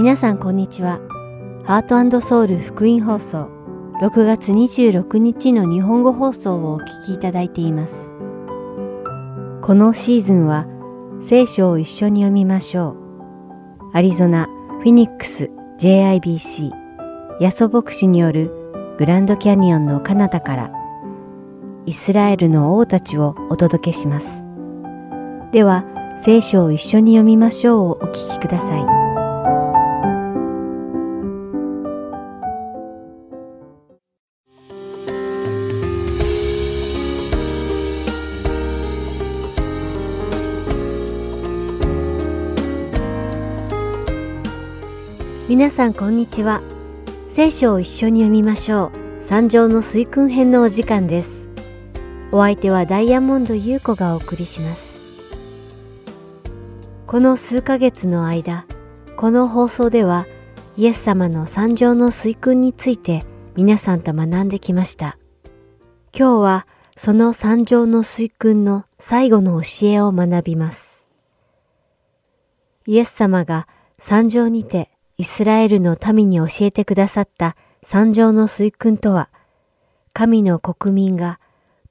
[0.00, 0.98] 皆さんこんにちは。
[1.66, 3.50] ハートソウル福音放送
[4.00, 8.14] 6月26日の日本語放送をお聞きいただいています。
[9.60, 10.66] このシーズンは
[11.20, 12.96] 聖書を一緒に読みましょ
[13.90, 13.90] う。
[13.92, 14.46] アリゾナ・
[14.78, 16.70] フィニックス JIBC
[17.38, 18.50] ヤソ牧師による
[18.96, 20.72] グランドキャニオンの彼方から
[21.84, 24.44] イスラエルの王たちをお届けします。
[25.52, 25.84] では、
[26.22, 29.09] 聖書を一緒に読みましょうをお聞きください。
[45.60, 46.62] 皆さんこんにちは。
[47.28, 49.22] 聖書を一緒に読みましょう。
[49.22, 51.48] 三条の水訓編のお時間です。
[52.32, 55.02] お相手はダイヤモンド優子がお送りします。
[57.06, 58.64] この数ヶ月の間、
[59.18, 60.26] この放送では
[60.78, 65.18] イエス様の三条の水訓について皆さんと学んできました。
[66.18, 66.66] 今日は
[66.96, 71.04] その三条の水訓の最後の教えを学びます。
[72.86, 74.89] イエス様が三条にて
[75.20, 79.28] イスラエルの民に教えてくださった三条の水訓とは、
[80.14, 81.38] 神の国民が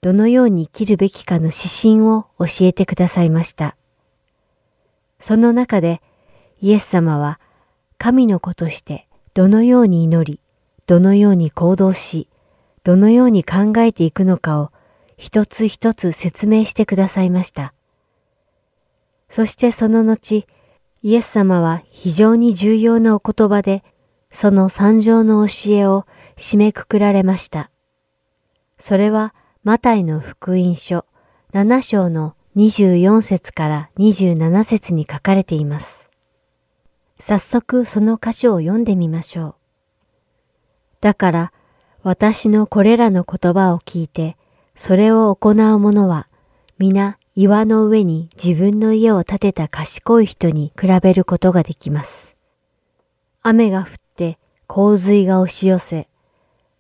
[0.01, 3.75] どのように生きるべきかの指針を教えてくださいました。
[5.19, 6.01] その中で
[6.59, 7.39] イエス様は
[7.99, 10.39] 神の子としてどのように祈り、
[10.87, 12.27] どのように行動し、
[12.83, 14.71] どのように考えていくのかを
[15.17, 17.75] 一つ一つ説明してくださいました。
[19.29, 20.47] そしてその後、
[21.01, 23.83] イエス様は非常に重要なお言葉で、
[24.31, 27.71] その三条の教えを締めくくられました。
[28.77, 29.33] それは、
[29.63, 31.05] マタイの福音書
[31.53, 36.09] 7章の24節から27節に書かれています。
[37.19, 39.55] 早速その箇所を読んでみましょう。
[41.01, 41.53] だから、
[42.03, 44.37] 私のこれらの言葉を聞いて、
[44.75, 46.27] それを行う者は、
[46.77, 52.35] 皆岩の上に自分の家を建てた賢い人に比べることができます。
[53.41, 53.85] 雨が降っ
[54.15, 56.09] て洪水が押し寄せ、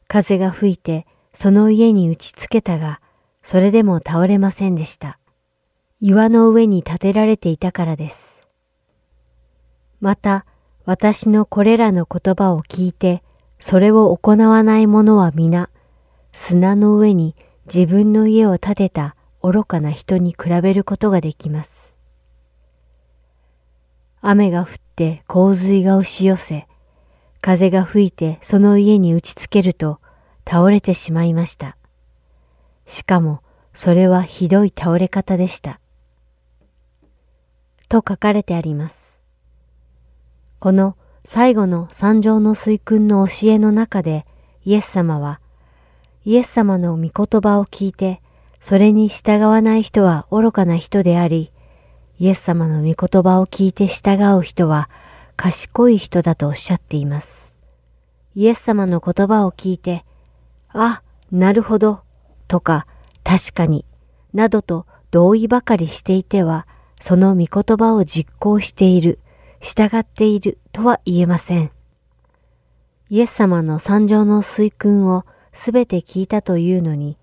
[0.07, 2.99] 風が吹いてその家に打ちつけたが、
[3.43, 5.19] それでも倒れませんでした。
[6.01, 8.45] 岩の上に建てられていたからです。
[10.01, 10.45] また、
[10.85, 13.21] 私のこれらの言葉を聞いて、
[13.59, 15.69] それを行わない者は皆、
[16.31, 17.35] 砂の上に
[17.73, 21.95] 自分の家を建てた愚かな人に比べることができます。
[24.21, 26.67] 雨が降って洪水が押し寄せ、
[27.41, 29.99] 風が吹いてその家に打ちつけると
[30.47, 31.77] 倒れてしまいました。
[32.85, 33.41] しかも
[33.73, 35.79] それはひどい倒れ方でした。
[37.87, 39.21] と書かれてあります。
[40.59, 44.25] この最後の三条の水訓の教えの中で
[44.65, 45.39] イエス様は
[46.25, 48.21] イエス様の御言葉を聞いて
[48.59, 51.51] それに従わない人は愚かな人であり、
[52.19, 54.89] イエス様の御言葉を聞いて従う人は
[55.37, 57.53] 賢い人だとおっしゃっています。
[58.35, 60.05] イエス様の言葉を聞いて、
[60.69, 62.01] あ、なるほど、
[62.47, 62.85] とか、
[63.23, 63.85] 確かに、
[64.33, 66.67] などと同意ばかりしていては、
[66.99, 69.19] その御言葉を実行している、
[69.61, 71.71] 従っているとは言えません。
[73.09, 77.17] イエス様の三条の水訓をすべて聞いたというのに、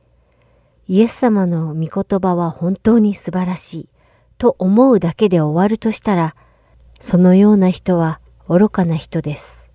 [0.88, 3.88] イエス様の御言葉は本当に素晴らしい
[4.38, 6.36] と思うだけで終わるとしたら、
[7.00, 9.70] そのような人は愚かな人です。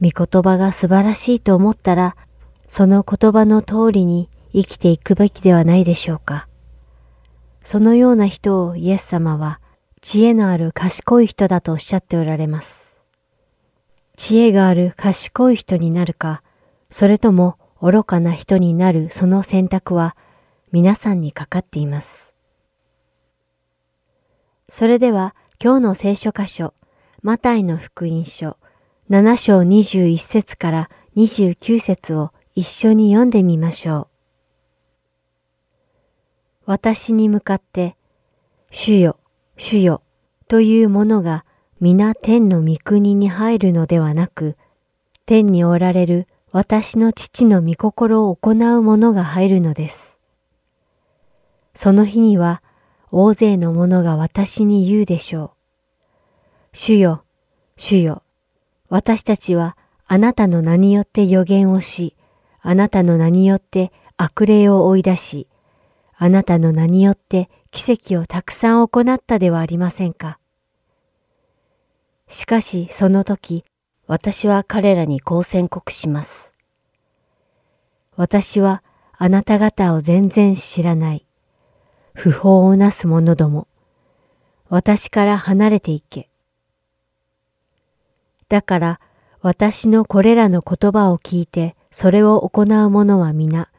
[0.00, 2.16] 御言葉が素晴らしいと思ったら、
[2.68, 6.48] その言葉の通りに生きていくべきではないでしょうか。
[7.64, 9.60] そのような人をイエス様は
[10.00, 12.96] 知恵のある賢い人だとおっしゃっておられます。
[14.16, 16.42] 知恵がある賢い人になるか、
[16.90, 20.16] それとも愚かな人になるその選択は
[20.70, 22.32] 皆さんにかかっています。
[24.70, 26.74] それでは今日の聖書箇所、
[27.22, 28.56] マタイの福音書
[29.10, 34.08] 7章21節から29節を一緒に読んでみましょう。
[36.66, 37.96] 私に向かって、
[38.70, 39.16] 主よ、
[39.56, 40.02] 主よ、
[40.46, 41.44] というものが
[41.80, 44.56] 皆天の御国に入るのではなく、
[45.26, 50.18] 天におられる私の父の御心を行う者が入るのです。
[51.74, 52.62] その日には
[53.10, 55.54] 大勢の者が私に言うでしょ
[56.74, 56.76] う。
[56.76, 57.24] 主よ、
[57.78, 58.22] 主よ、
[58.90, 62.16] 私たちはあなたの名によって予言をし、
[62.60, 65.48] あなたの名によって悪霊を追い出し、
[66.18, 70.38] あなたの名によって奇跡をたくさん行ったではありませんか。
[72.28, 73.64] しかしその時、
[74.14, 76.52] 私は彼らにこう宣告します。
[78.14, 78.82] 私は
[79.16, 81.26] あなた方を全然知らない。
[82.12, 83.68] 不法をなす者ども。
[84.68, 86.28] 私から離れていけ。
[88.50, 89.00] だから
[89.40, 93.70] 私のこれらの言葉を聞いてそれを行う者は皆、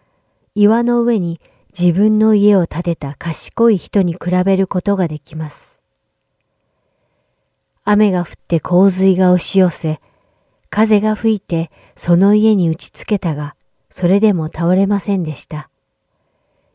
[0.56, 1.41] 岩の上に
[1.80, 5.83] 自分の家を建てた賢い人に比べることができます。
[7.83, 10.01] 雨が降って洪水が押し寄せ、
[10.75, 13.55] 風が吹いてその家に打ちつけたが、
[13.91, 15.69] それでも倒れませんでした。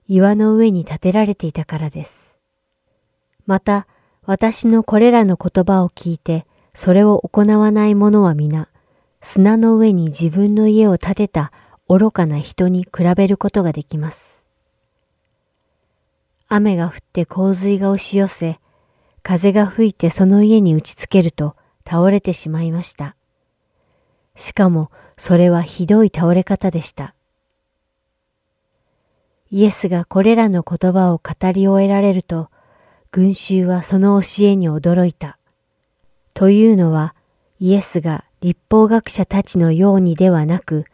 [0.07, 2.39] 岩の上に建てられていたからです。
[3.45, 3.89] また、
[4.25, 8.69] 私のこれらの言葉を聞いて、それを行わない者は皆、
[9.21, 11.51] 砂の上に自分の家を建てた
[11.89, 14.45] 愚かな人に比べることができます。
[16.47, 18.61] 雨が降って洪水が押し寄せ、
[19.25, 23.17] 風が吹いてその家に打ちつけると倒れてしまいました。
[24.39, 27.15] しかもそれはひどい倒れ方でした。
[29.51, 32.49] イエスがこれらの言葉を語り終えられると、
[33.11, 35.39] 群衆はその教えに驚いた。
[36.35, 37.15] というのは、
[37.59, 40.85] イエスが立法学者たちのようにではなく、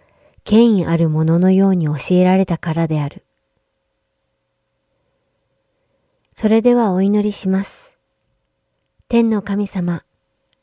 [0.44, 3.24] 権威ある者のように教えられたからである。
[6.34, 7.98] それではお祈りします。
[9.08, 10.02] 天の神様、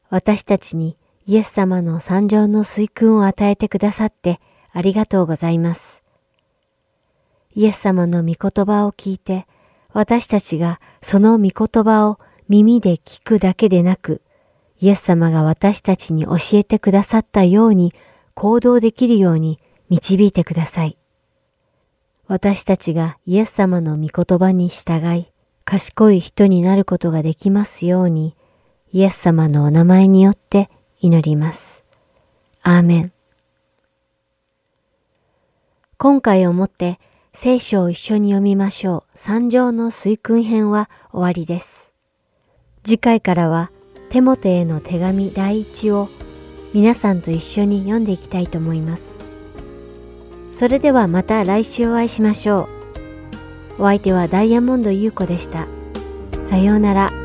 [0.10, 4.40] 私たちにイエス様の参上の水訓を与えてくださって
[4.72, 6.02] ありがとうございます。
[7.54, 9.46] イエス様の御言葉を聞いて、
[9.94, 14.22] 私たちがその御言葉を耳で聞くだけでなく、
[14.80, 17.94] イエス様が私たちに教えてくださったように
[18.34, 19.60] 行動できるように
[19.90, 20.98] 導いてください。
[22.28, 25.28] 私たちがイエス様の御言葉に従い、
[25.66, 28.36] 賢い人になることができますように、
[28.94, 30.70] イエス様のお名前によって
[31.02, 31.84] 祈ります。
[32.62, 33.12] アーメン。
[35.98, 37.00] 今回をもって
[37.34, 39.18] 聖書を一緒に読みましょう。
[39.18, 41.92] 三条の水訓編は終わりです。
[42.84, 43.72] 次回からは、
[44.10, 46.10] テモテへの手紙第一を
[46.74, 49.04] 皆さんと一緒に読んでいきたいと思います。
[50.54, 52.70] それではまた来週お会いしましょ
[53.80, 53.84] う。
[53.84, 55.66] お相手はダイヤモンド優子でした。
[56.48, 57.21] さようなら。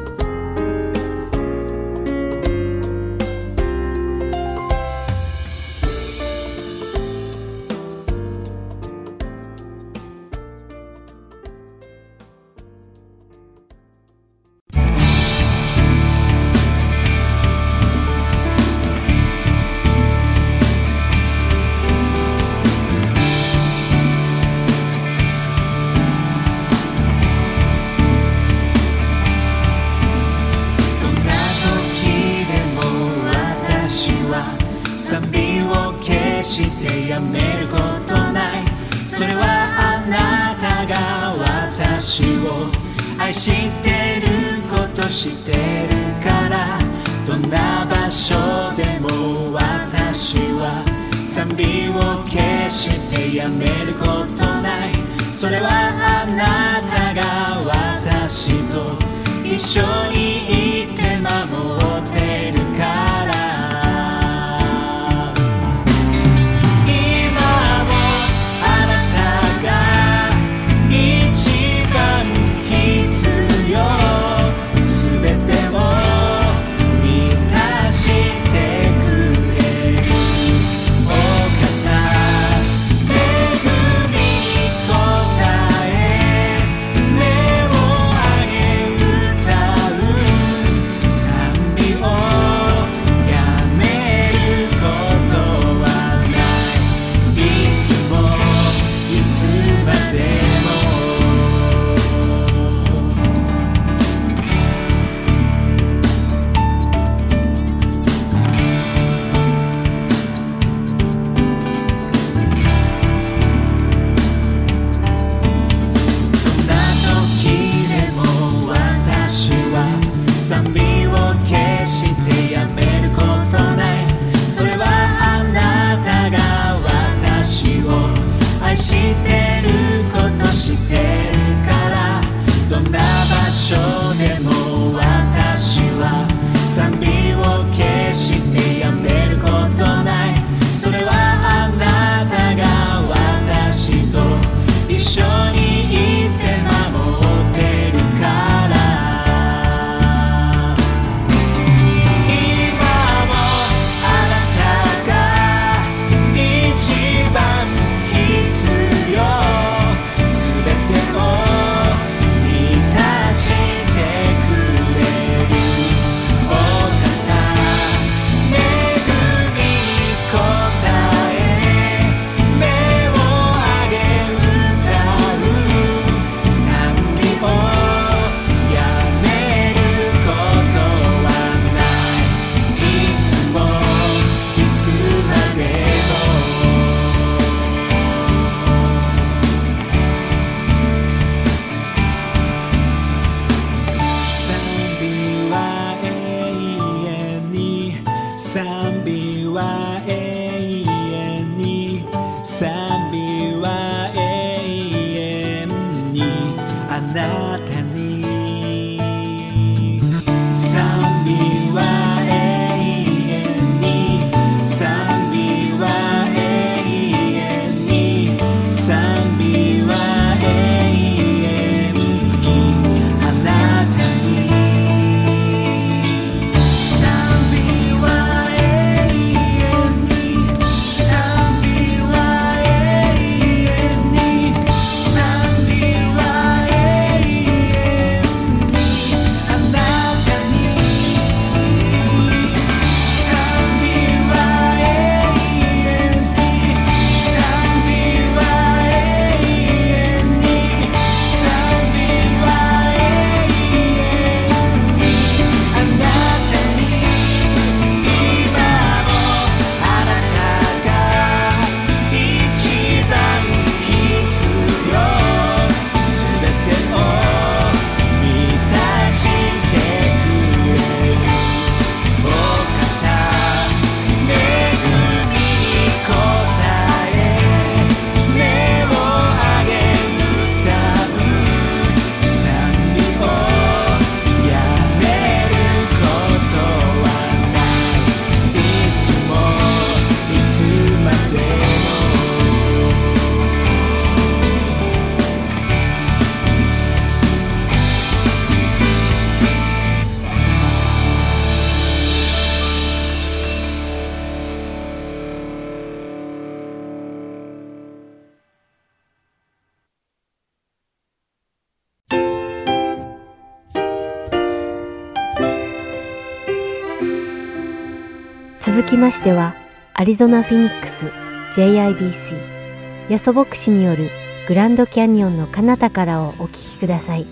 [319.06, 319.54] ましては、
[319.94, 321.06] アリゾナ・フィニックス
[321.52, 324.10] JIBC ヤソ牧師による
[324.48, 327.25] グランドキャニオンの彼方からをお聞きください。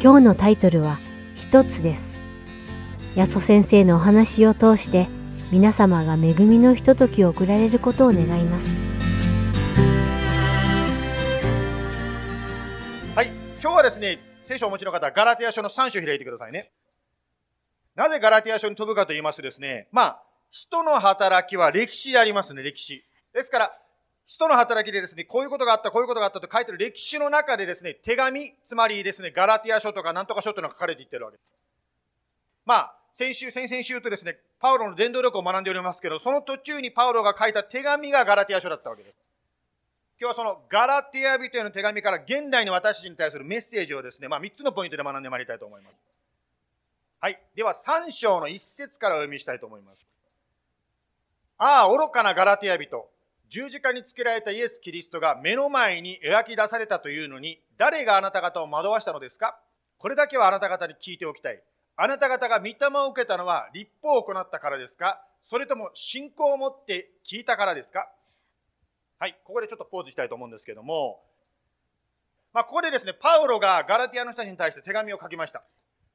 [0.00, 0.98] 今日のタイトルは
[1.34, 2.16] 一つです。
[3.16, 5.08] ヤソ先生のお話を通して
[5.50, 8.70] 皆様が恵みのひとときを送られることを願います。
[13.16, 16.70] はい、今日はですね、聖書をお持ちの方、ガラティア書の3章開いてくださいね。
[17.96, 20.22] なぜガラティア書に飛ぶかと言いますとですね、まあ、
[20.54, 23.04] 人の働きは歴史でありますね、歴史。
[23.32, 23.78] ですから、
[24.28, 31.46] 人の働きでですね、こういうことがあった、こういうことがあったと書いてる歴史の中でですね、手紙、つまりですね、ガラティア書とかなんとか書というのが書かれていってるわけです。
[32.64, 39.16] まあ、先週、先々週とですね、パウロの伝道力を学んでおりますけど、その途中にパウロが書いた手紙がガラティア書だったわけです。
[40.20, 45.96] 今日はそのガラティア人への手紙から現代の私たちに対するメッセージをですね、まあ3つのポイントで学んでまいりたいと思います。
[47.18, 47.40] はい。
[47.56, 50.13] では3章の1節からお読みしたいと思います。
[51.58, 53.08] ああ、愚かなガラティア人。
[53.48, 59.58] 十字架につけられたイエス・キリストが目の前に描き出されたというのに、誰があなた方を惑わしたのですか？
[59.98, 61.62] これだけはあなた方に聞いておきたい。
[61.96, 65.22] あなた方が御霊を受けたのは立法を行ったからですか？
[65.44, 68.08] それとも信仰を持って聞いたからですか？
[69.20, 71.22] はい、ここでちょっとポーズしたいと思うんですけども、
[72.52, 75.62] まあ、ここでですね、パウロがガラティアの人たちに対して手紙を書きました。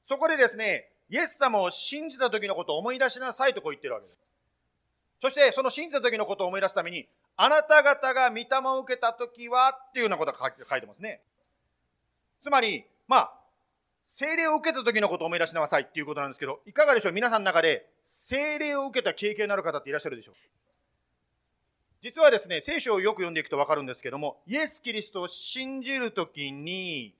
[0.05, 4.17] そこでですね、イエス様を信じた時のことを思い出しなさいとこう言ってるわけです。
[5.21, 10.37] そして、その信じた時のことを思い出すために、あなた方が御霊を受けた時はっていうようなことが
[10.69, 11.21] 書いてますね。
[12.41, 13.33] つまり、まあ、
[14.05, 17.11] 精霊を受けた時のことを思い出しなさいっていうことなんですけど、いかがでしょう？
[17.11, 20.35] 皆さんの中で、精霊を受けた経験のある方っていらっしゃるでしょう？
[22.01, 27.13] 実はですね、聖書をよく読んでいくと分かるんですけども、イエス・キリストを信じるときに、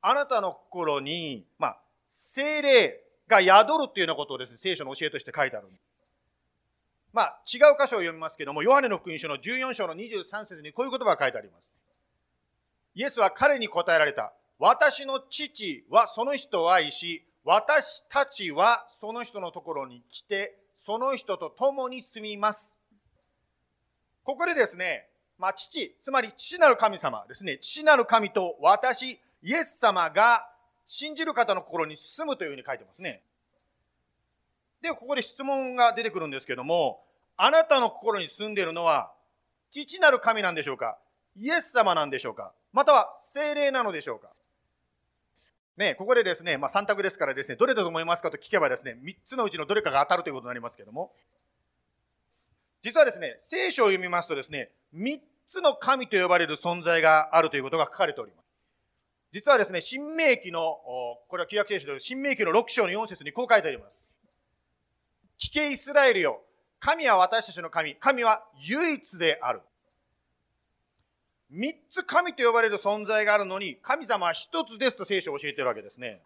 [0.00, 1.78] あなたの心に、まあ、
[2.08, 5.82] 精霊が宿るっていうようなことをですね、聖書の教えとして書いてあるんです。
[7.16, 11.78] まあ、違う箇所を読みますけども、ヨハネの福音書の14章の23節にこういう言葉が書いてあります。
[12.94, 14.34] イエスは彼に答えられた。
[14.58, 22.76] 私の父はその人を愛し、私たちはその人のところに来て、その人と共に住みます。
[24.22, 25.08] ここでですね、
[25.38, 30.46] まあ、父、つまり父なる神様ですね、父なる神と私、イエス様が
[30.86, 33.22] 信じる方の心に住むというふうに書いてますね。
[34.82, 37.05] で、ここで質問が出てくるんですけども、
[37.36, 39.12] あなたの心に住んでいるのは、
[39.70, 40.98] 父なる神なんでしょうか？
[41.36, 42.52] イエス様なんでしょうか？
[42.72, 44.28] または精霊なのでしょうか？
[45.76, 51.12] ね、ここでですね、まあ、3択ですからですね、どれだと思いますかと聞けばですね、3つのうちのどれかが当たるということになりますけども、
[52.80, 58.46] 実はですね、聖書を読みますとですね、3つの神と呼ばれる存在があるということが書かれております。
[59.32, 60.78] 実はですね、新明記の、
[61.28, 64.10] これは旧約聖書で新明記の6章の4節にこう書いてあります。
[65.38, 66.40] 聞けイスラエルよ、
[66.86, 67.96] 神は私たちの神。
[67.96, 69.60] 神は唯一である。
[71.50, 76.20] 三つ神と呼ばれる存在があるのに、神様は一つですと聖書を教えているわけですね。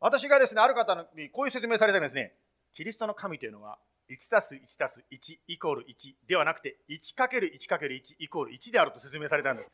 [0.00, 2.34] 私がですね、ある方にこういう説明されたんですね。
[2.74, 3.78] キリストの神というのは、
[4.10, 9.70] 1たす1たす1イコール1ではなくて、1×1×1 イコール1であると説明されたんです。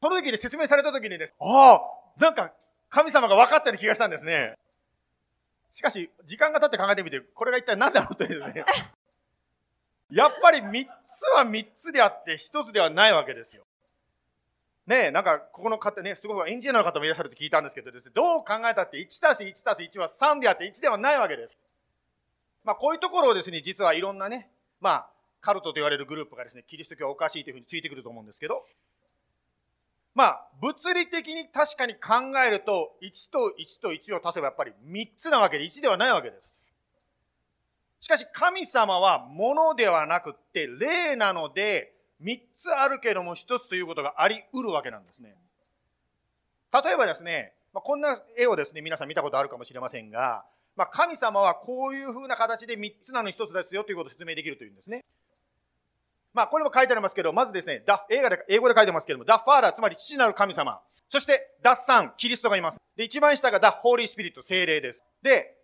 [0.00, 1.82] その時に説明された時にです、ああ、
[2.18, 2.50] なんか
[2.88, 4.56] 神様が分かったような気がしたんですね。
[5.76, 8.64] しかし、時間が経って考えてみて、これが一体何だろうというね。
[10.10, 13.66] やっぱり3つは3つであって1つではないわけですよ。
[14.86, 21.58] ねえ、なんか、ここの方ね、すごいエンジニアの方もいらっしゃると聞いたんですけどですね、どう考えたって1たす1たす1は3であって1ではないわけです。
[22.64, 25.10] まあ、こういうところをですね、実はいろんなね、まあ、
[25.42, 28.64] カルトと言われるグループがですね、キリスト教はおかしいというふうについてくると思うんですけど、
[30.16, 36.58] まあ、物理的に確かに考えると、1と1と1を足せばやっぱり3つなわけで1ではないわけです。
[38.00, 41.92] しかし神様は物ではなくって霊なので
[42.22, 45.36] 3つあるけども1つということがありうるわけなんですね。
[46.72, 50.46] 例えばですね、まあ、こんな絵をですね、皆さん見たことあるかもしれませんが、
[50.76, 55.04] まあ、神様はこういうふうな形で3つなのに1つですよということを説明できるというんですね。
[56.36, 60.82] まあ、これも書いてありますけど、まずですね、映画で英語で書いてますけども、ダ・ファーダー、つまり父なる神様。
[61.08, 62.78] そして、ダッ・サン、キリストがいます。
[62.94, 65.02] で、一番下がダ・ホーリー・スピリット、精霊です。
[65.22, 65.56] で、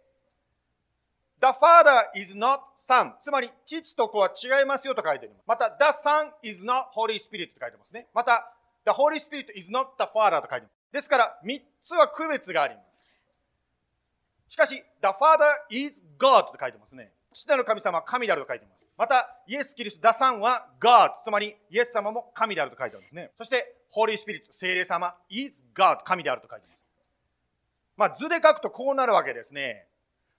[1.43, 3.13] The Father is not Son。
[3.21, 5.45] つまり、父と子は違いますよと書いてあります。
[5.47, 8.09] また、The Son is not Holy Spirit と書いてますね。
[8.15, 8.55] また、
[8.87, 10.93] The Holy Spirit is not the Father と書いてます。
[10.93, 13.15] ですから、3つは区別があります。
[14.49, 17.13] しかし、The Father is God と書いてますね。
[17.33, 18.95] 父なる神様は神であると書いています。
[18.97, 23.31] また、イエス・キリスト、ダサンは God、つまりイエス様も神であると書いてあるんですね。
[23.39, 26.85] そして、ホーリー・スピリット、聖霊様、is God、神であると書いてあります。
[27.97, 29.87] まあ、図で書くとこうなるわけですね。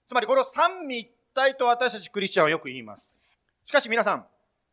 [0.06, 3.18] つまり、これを三位一体と私たちクリスチャンはよく言います。
[3.64, 4.26] しかし皆さん、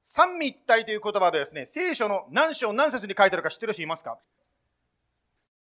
[0.04, 4.18] 三位一体という言葉でですね、聖書の何章何節に書いてあるか知ってる人いますか？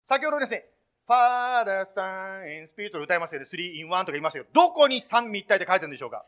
[0.07, 0.65] 先ほどですね、
[1.07, 3.47] Father, Son, and Spirit と歌いますよね。
[3.47, 4.45] 3 in 1とか言いますよ。
[4.53, 6.25] どどこに三位一体って書いてるんでしょうか？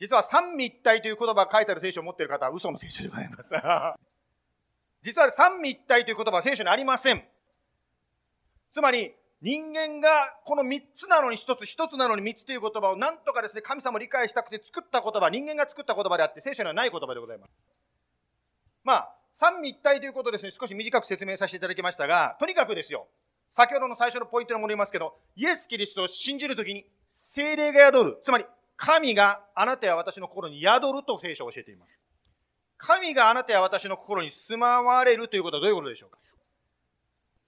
[0.00, 3.52] 実は三位一体という言葉が書いてある聖書を持っている方は嘘の聖書でございます。
[5.02, 7.26] 実は三位一体という言葉は聖書にありません。
[8.70, 17.52] つまり、人間がこの3つなのに1つ、1つなのに3つという言葉をなんとかですね、神様を理解したくて作った言葉、人間が作った言葉であって、聖書にはない言葉でございます。
[18.82, 23.06] まあ、三位一体ということですね、少し短く説明させていただきましたが、とにかくですよ、
[23.50, 28.20] 先ほどの最初のポイントに戻りますけど、イエス・キリストを信じるときに、精霊が宿る。
[28.24, 31.98] つまり、神があなたや私の心に宿ると聖書を教えています。
[32.76, 36.18] 神があなたや私の心に住まわれるということはどういうことでしょうか？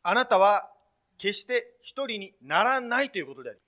[0.03, 0.71] あなたは
[1.19, 3.61] 決して一人にならないということである。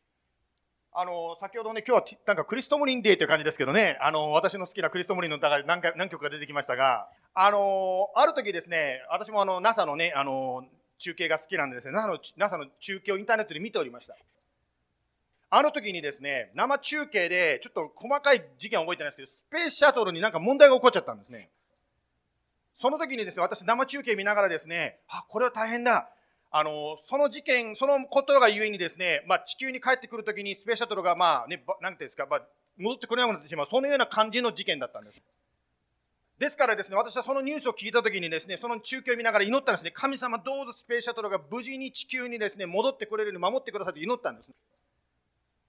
[0.93, 10.65] あの、先ほどね、今日はなんかクリストモリンデーという感じですけどね、あの、私の好きなクリストモリンの歌が何回何曲か出てきましたが、あの、ある時ですね、私もあの、NASA のね、あの、
[10.99, 14.17] 中継が好きなんでですね、NASA の NASA の中継をインターネットで見ておりました。
[15.51, 21.49] あの時にですね、生中継で、ちょっと細かい事件は覚えてないですけど、スペースシャトルになんか問題が起こっちゃったんですね。
[22.75, 26.11] その時にですね、私生中継見ながらですね、あ、これは大変だ。
[26.51, 32.43] あの、その事件、そのことがゆえにですね、まあ、地球に帰ってくるときにスペースシャトルが、まあね、なんていうんですか、まあ、
[32.77, 35.21] 戻ってくれなくなってしまう、そのような感じの事件だったんです。
[36.39, 39.91] ですからですね、私はそのニュースを聞いたときにですね、その中継を見ながら祈ったんですね。
[39.91, 44.49] 神様どうぞスペースシャトルが無事に地球にですね、戻ってくれるように守ってくださいと祈ったんです。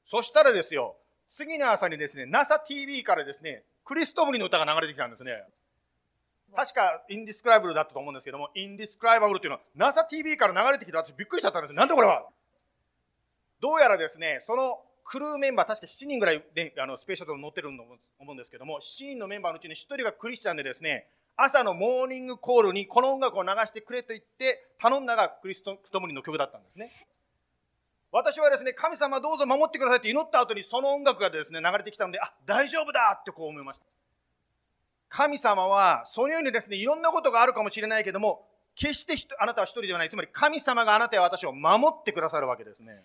[0.10, 0.96] そしたらですよ、
[1.30, 5.44] 次の朝にですね、NASATV からですね、クリストムリの歌が流れてきたんですね。
[6.56, 12.26] 確かインディスクライブルだったと思うんですけども、インディスクライバブルっていうのは NASATV から流れてきて私びっくりしちゃったんですなんでこれは
[13.62, 17.84] どうやらですね、そのクルーメンバー、確か7人ぐらいであのスペースシャトル乗ってると
[18.18, 27.09] 思うんですけども、7人のメンバーのうちに1人がクリスチャンでですね、朝のモーニングコールにこの音楽を流してくれと言って頼んだがクリストトムリの曲だったんですね。
[28.12, 33.86] 私はですね、神様どうぞ守ってくださいって祈った後にその音楽がですね、流れてきたので、あ、大丈夫だってこう思いました。
[35.10, 40.10] 神様は、そのようにですね、いろんなことがあるかもしれないけども、決してあなたは一人ではない。
[40.10, 43.04] つまり神様があなたや私を守ってくださるわけですね。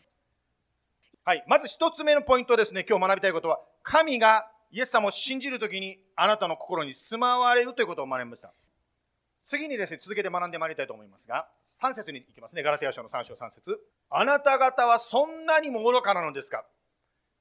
[1.24, 1.44] はい。
[1.48, 2.86] まず一つ目のポイントですね。
[2.88, 8.52] 今日学びたいことは、神がイエス様を信じるときにあなたの心に住まわれるということを学びました。
[9.44, 11.46] 次にですね、続けて学んでまいりたいと思いますが、
[11.82, 12.62] 3節に行きますね。
[12.62, 13.78] ガラテヤ書の3章3節
[14.08, 16.64] あなた方はそんなにも愚かなのですか？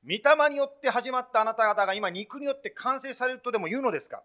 [0.03, 4.21] 御霊によって始まったあなた方が今肉によって完成されるとでも言うのですか？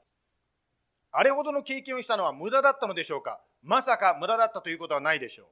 [1.12, 3.40] あれほどの経験をしたのは無駄だったのでしょうか？
[3.62, 5.46] まさか無駄だったということはないでしょう。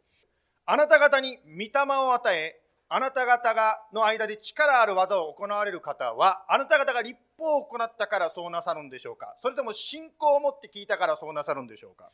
[0.65, 9.35] あなた方に御霊を与え、あなた方がの間で力ある技を行われる方は、あなた方が立法を行ったからそうなさるんでしょうか？
[9.43, 12.11] それとも信仰を持って聞いたからそうなさるんでしょうか？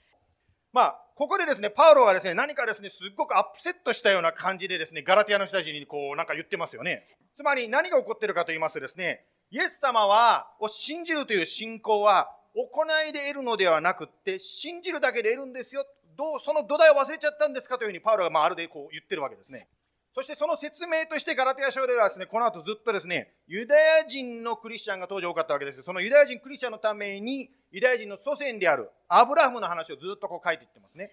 [0.72, 7.06] まあ、ここでですね、パウロがですね、何かですね、すっごくアップセットしたような感じでですね、ガラティアの人たちにこう、なんか言ってますよね。
[7.34, 15.84] つまり何が起こってるかと言いますとですね、イエス様は、を信じるという信仰は、行いで得るのではなくって信じるだけで得るんですよ。
[16.16, 19.68] どうその土台を忘れちゃったんですかというふうにパウロがまああるでこう言ってるわけですね。
[20.14, 31.10] そしてその説明としてガラテヤ書ではですねこの後ずっとですねユダヤ人のクリスチャンが当時多かったわけですそのユダヤ人クリスチャンのためにユダヤ人の祖先であるアブラハムの話をずっとこう書いていってますね。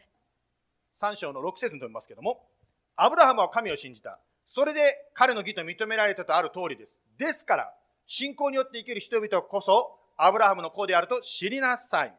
[1.02, 2.42] 3章の6節に読みますけども
[2.98, 4.20] アブラハムは神を信じた。
[4.46, 4.82] それで
[5.14, 7.00] 彼の義と認められたとある通りです。
[7.18, 7.74] ですから
[8.06, 12.14] 信仰によって生きる人々こそアブラハムの子であると知りなさい。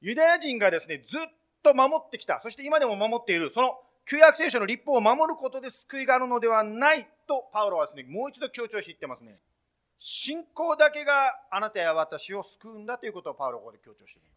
[0.00, 1.20] ユダヤ人がですね、ずっ
[1.62, 3.74] と守ってきた、そして今でも守っている、その
[4.06, 9.38] 旧約聖書の立法を守ることで救いがあるのではないと、パウロはですね、もう一度強調して言ってますね。
[9.98, 11.12] 信仰だけが
[11.50, 14.28] あなたや私を救うんだということをパウロはここで強調している。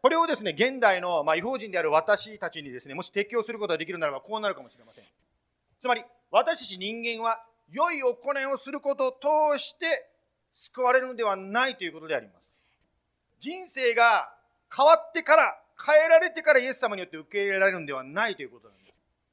[0.00, 5.04] これをですね、現代の、まあ、違法人である私たちにですね、もし適用することができるならばこうなるかもしれません。
[5.80, 10.08] つまり、私たち人間は良い行いをすることを通して
[10.52, 12.56] 救われるのではないということであります。
[13.40, 14.32] 人生が
[14.74, 18.87] 変わってから、変えられてからイエス様によって受け入れられるのではないということなんです。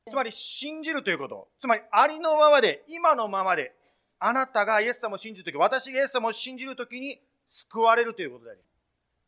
[0.08, 1.48] つまり信じるということ。
[1.60, 3.74] つまりありのままで、今のままで、
[4.20, 8.60] あなたがイエス様を信じるとき、私がイエス様を信じるときに救われるということであり。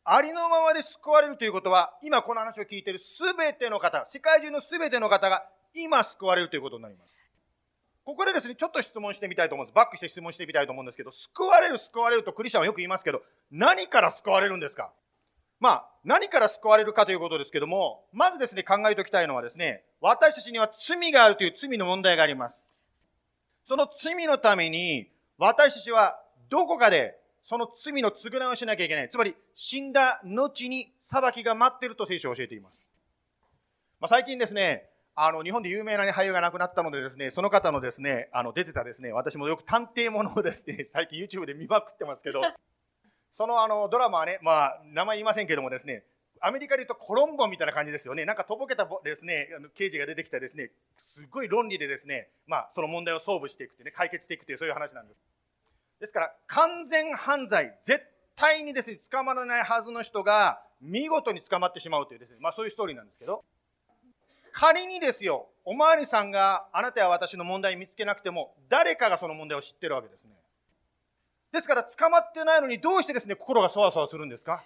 [0.04, 7.14] ありのままで救われるということは、今この話を聞いているすべての方、世界中のすべての方が今救われるということになります。
[8.04, 9.74] ここでですね、ちょっと質問してみたいと思うんです。
[9.74, 14.92] バックして質問してみたいと思うんですけど、救われる、救われるとクリスチャンはよく言いますけど、何から救われるんですか？
[15.60, 22.72] まあ、何から救われるかということですけども、まずですね、考えておきたいのはですね、私たちには罪があるという罪の問題があります。
[23.64, 29.08] その罪のために、私たちはどこかでその罪の償いをしなきゃいけない。
[29.08, 32.90] つまり、死んだ後に裁きが待っていると聖書を教えています。
[34.00, 42.42] まあ、最近ですね、あの日本で有名な、俳優が亡くなったのでですね、その方のですね、あの出てたですね、私もよく探偵ものをですね、最近 YouTube で見まくってますけど、
[43.32, 46.04] そのあのドラマはね、まあ名前言いませんけどもですね、
[46.40, 48.24] アメリカで言うとコロンボみたいな感じですよね。
[48.24, 55.20] なんかとぼけたですね、刑事が出てきたですね、すごい論理でですね、まあその問題を総務していくってね、解決していくというそういう話なんです。
[56.00, 58.04] ですから完全犯罪絶
[58.36, 63.44] 対にですね捕まらないはずの人が見事に捕まってしまうというですねまあそういうストーリーなんですけど
[64.52, 70.30] 仮にですよおまわりさんがあなたや私の問題見つけなくても誰かがその問題を知ってるわけですね
[71.52, 74.64] ですから捕まってないのにどうしてですね心がそわそわするんですか？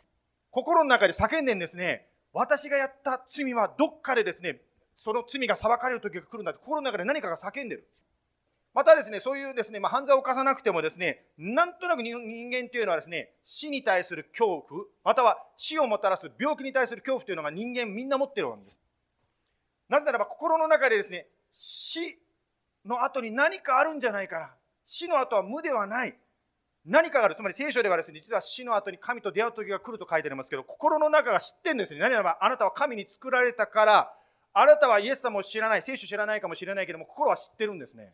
[0.51, 4.61] 心の中で叫んでんですね私がやった罪はどっかでですね
[4.97, 7.87] その罪が裁かれる時が来るんだって心の中で何かが叫んでる
[8.75, 12.17] またですね、そういうですね、まあ、犯罪を犯さなくてもですね、なんとなく人
[12.51, 18.81] 間というのはですね、死に対する恐怖、または死をもたらす病気に対する恐怖というのが人間みんな持ってるわけです。
[19.91, 22.19] なぜならば心の中でですね、死
[22.87, 24.55] の後に何かあるんじゃないかな。
[24.87, 26.17] 死の後は無ではない。
[26.85, 27.35] 何かがある。
[27.35, 32.01] つまり聖書ではですね、実は死の後に神と出会う時が来ると書いてありますけど、心の中が知ってるんですね。
[32.01, 34.15] 何ならばあなたは神に作られたから、
[34.53, 38.13] あなたはイエス様を知らない、聖書知らないかもしれないけども、心は知ってるんですね。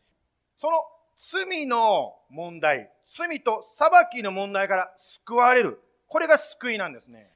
[0.56, 0.84] その
[1.18, 5.80] 罪の問題、罪と裁きの問題から救われる。
[6.06, 7.32] これが救いなんですね。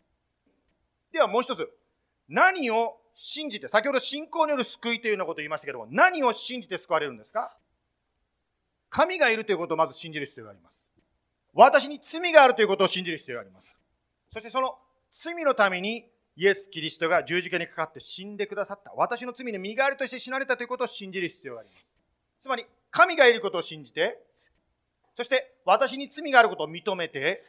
[1.12, 1.68] ではもう一つ。
[2.29, 7.57] 何を信じて、先ほど信仰による救いというようなことを言いましたけども、何を信じて救われるんですか？
[8.88, 10.87] 神がいるということをまず信じる必要があります。
[11.55, 13.75] 私に罪があるということを信じる必要があります。
[14.33, 14.77] そしてその
[15.12, 18.93] 罪のためにイエス・キリストが十字架にかかって死んでくださった。
[18.97, 21.87] 私の罪の身代わりとして死なれたということを信じる必要があります。
[22.41, 24.19] つまり、神がいることを信じて、
[25.17, 27.45] そして私に罪があることを認めて、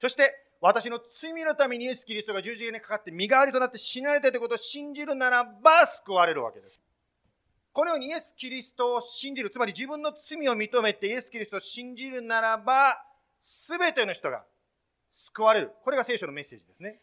[0.00, 6.80] そして私の罪のためにイエス・キリストが十字架にかかって身代わりとなって死なれたということを信じるならば救われるわけです。
[7.72, 13.04] このようにイエス・キリストを信じる、つまり自分の罪を認めてイエス・キリストを信じるならば、
[13.40, 14.44] すべての人が
[15.10, 15.72] 救われる。
[15.82, 17.00] これが聖書のメッセージですね。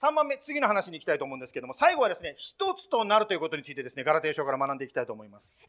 [0.00, 5.60] 3番目、次の話に行きたいと思うんですけども、最後はですね、一つとなるということについてですね、ガラテー書から学んでいきたいと思います。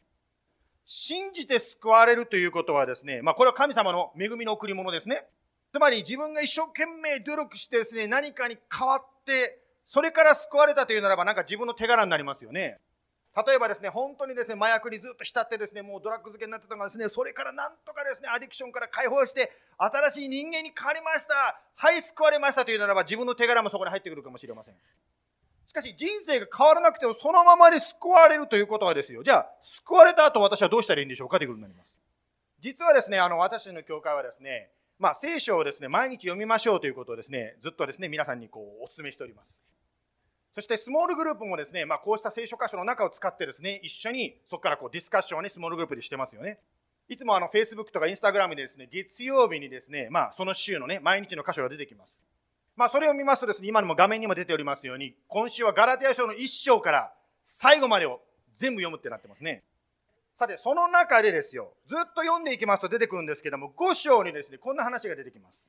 [0.84, 5.24] 信じて救われるということはですね、まあ、これは神様の恵みの贈り物ですね。
[5.72, 12.78] つまり自分が一生懸命努力してですね、何かに変わって、それから救われたというならば、なんか自分の手柄になりますよね。
[13.36, 21.60] 例えばですね、本当にですね、麻薬にずっと浸ってですね、もうドラッグ漬けになってたのがですね、それからなんとかですね、アディクションから解放して、新しい人間に変わりました。
[21.76, 24.74] はい、救われましたというならば、自分の手柄もそこに入ってくるかもしれません。
[25.70, 29.22] しかし人生が変わらなくてもそのままで救われるということはですよ。
[29.22, 31.96] じゃあ、救われた後私はどうしたらいいんでしょうかということになります。
[32.58, 39.64] 実はですね、あの、私の教会はですね、まあ、聖書をですね、毎日読みましょうということをですね、ずっとですね、皆さんにこう、お勧めしております。
[40.54, 46.58] そして、スモールグループもですね、まあ、こうした聖書箇所の中を使ってですね、一緒にそこからこう、ディスカッションをね、スモールグループでしてますよね。
[47.08, 52.24] いつもあの、Facebook とか Instagram でですね、月曜日にですね、まあ、その週のね、毎日の箇所が出てきます。
[52.76, 57.12] まあ、それを見ますとですね、今のも画面にも出ておりますように、今週はガラテヤ書の1章から
[57.44, 58.20] 最後までを
[58.56, 59.62] 全部読むってなってますね。
[60.34, 65.68] さて、その中でですよ、ずっと読んでいきますと出てくるんですけども、5章にですね、こんな話が出てきます。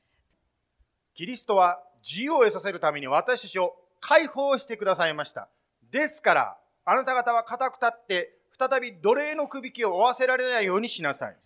[1.14, 5.48] キリストは自由を得させるために私たちを解放してくださいました。
[5.92, 11.38] ですから、あなた方は固く立って、再び奴隷の首引きを負わせられないようにしなさい。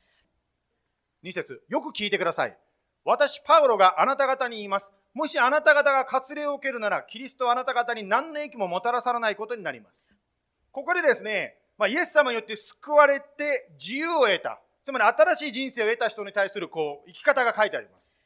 [1.23, 2.57] 2節よく聞いてください。
[3.03, 4.89] 私、パウロがあなた方に言います。
[5.13, 10.13] もしあなた方が割礼を受けるなら、キリストはあなた方に何の益ももたらさらないことになります。
[10.71, 14.59] ここでですね、まあ、イエス様によって救われて自由を得た。
[14.83, 18.17] つまり新しい人生を得た人に対するこう生き方が書いてあります。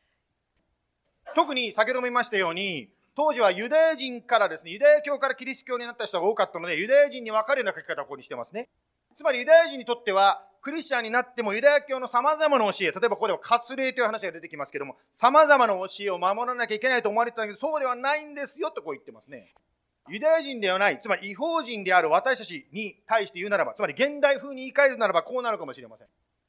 [1.36, 2.90] 特に先ほども言いましたように、
[3.20, 8.70] 当時はユダヤ人からですね、ユダヤ教からキリスト教になった人が多かったので、ユダヤ人に分かるような書き方をここにしてますね。
[9.14, 19.54] つまりユダヤ人にとっては、クリスチャンになってもユダヤ教の様々な教え、例えばここでは割礼という話が出てきますけども、様々な教えを守らなきゃいけないと思われてたんだけど、そうではないんですよとこう言ってますね。
[20.08, 26.08] ユダヤ人ではない、つまり違法人である私たちに対して言うならば、つまり現代風に言い換えるならばこうなるかもしれません。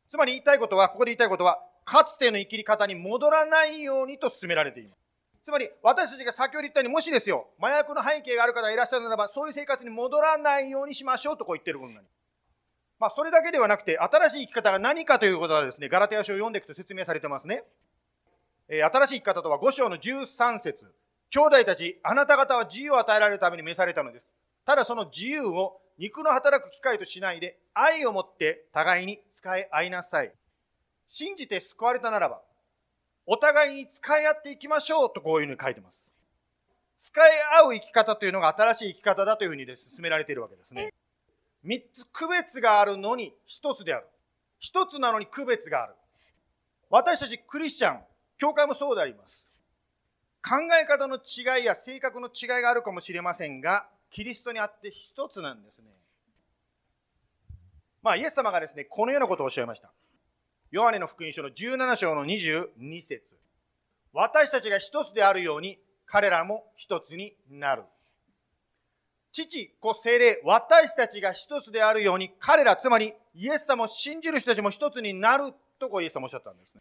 [0.08, 5.09] つまり言いたいことは、ここで言いたいことは、かつての生きり方に戻らないようにと進められています。
[5.50, 12.16] つまり私たちが先ほど言ったように、もしですよ、麻薬の背景がある方がいらっしゃるならば、そういう生活に戻らないようにしましょうとこう言ってることなります。
[13.00, 17.64] まあ、それだけではなくて、新しい生き方が何かということはですね、ガラテヤ書を読んでいくと説明されてますね。
[18.68, 20.86] えー、新しい生き方とは5章の13節
[21.30, 24.28] 兄弟たち、あなた方は自由を与えられるために召されたのです。
[24.64, 30.32] ただその自由を肉の働く機会としないで、愛を持って互いに使い合いなさい。
[31.08, 32.40] 信じて救われたならば、
[33.32, 36.12] お互いに使い合っていきましょうとこういうふうに書いてます。
[36.98, 37.30] 使い
[37.62, 40.92] 合う生き方というのが新しい生き方だというふうにです進められているわけですね。
[41.64, 44.08] 3つ区別があるのに1つである。
[44.60, 45.94] 1つなのに区別がある。
[46.90, 48.00] 私たちクリスチャン、
[48.36, 49.48] 教会もそうであります。
[50.42, 55.84] 考え方の違いや性格の違いがあるかもしれませんが、キリストにあって一つなんですね。
[58.02, 59.92] まあ、イエス様がですね、このようなことをおっしゃいました。
[60.70, 63.36] ヨハネの福音書の17章の22節
[64.12, 67.82] 私たちが一つであるように、彼らも一つになる。
[69.32, 76.80] 父、子、精霊、私たちが一つであるように、彼ら、つまりイエス様を信じる人たちも一つになるとこうイエス様おっしゃったんですね。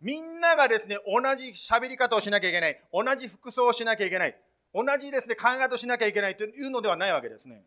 [0.00, 2.80] みんながですね、同じ喋り方をしなきゃいけない。
[2.92, 4.36] 同じ服装をしなきゃいけない。
[4.74, 7.62] 同じですね、考え方をしなきゃいけないというのではないわけですね。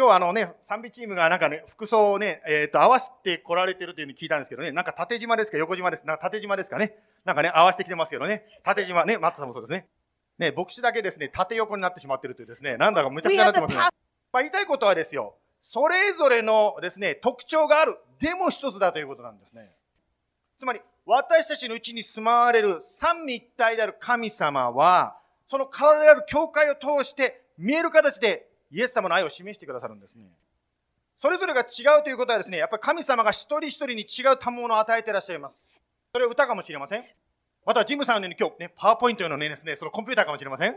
[0.00, 6.06] 今日はあのね、賛美チームがなんかね、服装をね、えっ、ー、と、合わせて来られてるというふうに聞いたんですけどね、なんか縦島ですか、横島です？
[6.06, 6.94] なんか縦島ですかね？
[7.26, 8.46] なんかね、合わせてきてますけどね。
[8.62, 9.86] 縦島、ね、マットさんもそうですね。
[10.38, 13.76] ね、牧師だけですね、縦横になってしまってるというですね、なんだかむちゃくちゃになってますね。
[13.76, 17.98] まあ、言いたいことはですよ、それぞれのですね、特徴がある。
[18.18, 19.70] でも一つだということなんですね。
[20.58, 30.26] つまり、私たちのうちに住まわれる三位一体である神様は、その体である教会を通して見える形でイエス様の愛を示してくださるんですね。
[31.18, 35.68] それぞれが違うということはですね、やっぱり神様が一人一人に違う賜物を与えていらっしゃいます。
[36.12, 37.04] それは歌かもしれません。
[37.66, 40.76] またジムさんのように今日ね、パワーポイントのねですね、そのコンピューターかもしれません。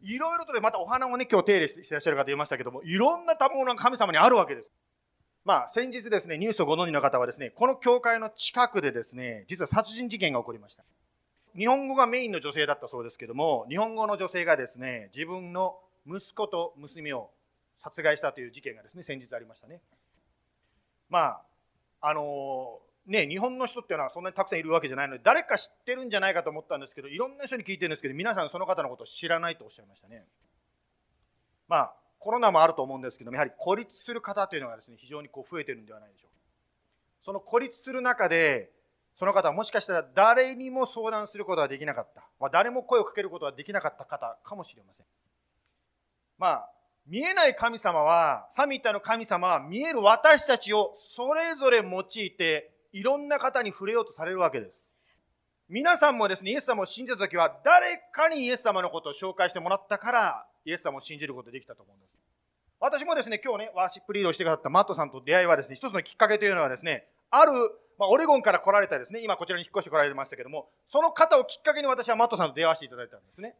[0.00, 4.72] いろいろとでまたお花をね、今日手入れしてらっしゃる方いましたけども、いろんな賜物が神様にあるわけです。
[5.44, 10.84] まあ、先日ですね、ニュースをご存知の方はですね、この教会の近くでですね、実は殺人事件が起こりました。
[11.56, 17.30] 日本語がメインの女性だったそうですけども、日本語の女性がですね、自分の息子と娘を
[17.78, 19.80] 殺害したという事件がですね、先日ありましたね。
[21.08, 21.40] ま
[22.00, 30.24] あ、あのね、日本の人っていうのはそんなにたくさんいるわけじゃないので、誰か知ってるんじゃないかと思ったんですけど、いろんな人に聞いてるんですけど、皆さんその方のことを知らないとおっしゃいましたね。
[31.68, 36.38] まあ、コロナもあると思うんですけどやはり孤立する方というのがですね非常にこう増えてるんではないでしょうか
[37.22, 38.70] その孤立する中で
[39.18, 45.06] その方はもしかしたら誰にも相談することができなかった、まあ、誰も声をかけることができなかった方かもしれません
[46.38, 46.70] まあ
[47.06, 54.92] 見えない神様はサミットの神様は見える私たちをそれぞれ用いていろんな方に触れようとされるわけです
[55.68, 62.18] 皆さんもですねイエス様を信じた時は誰かにイエス様のことを紹介してもらったからイエス様を信じることができたと思うんです。
[62.80, 67.52] 私もですね、今日ね、ワーシップリードしてくださったマットさんと出会いはですね、一つのきっかけというのはですね、ある、
[67.98, 73.56] まあ、オレゴンから来られたですね、今こちらに引っ越して来られてましたけども、その方をきっかけに私はマットさんと出会わせていただいたんですね。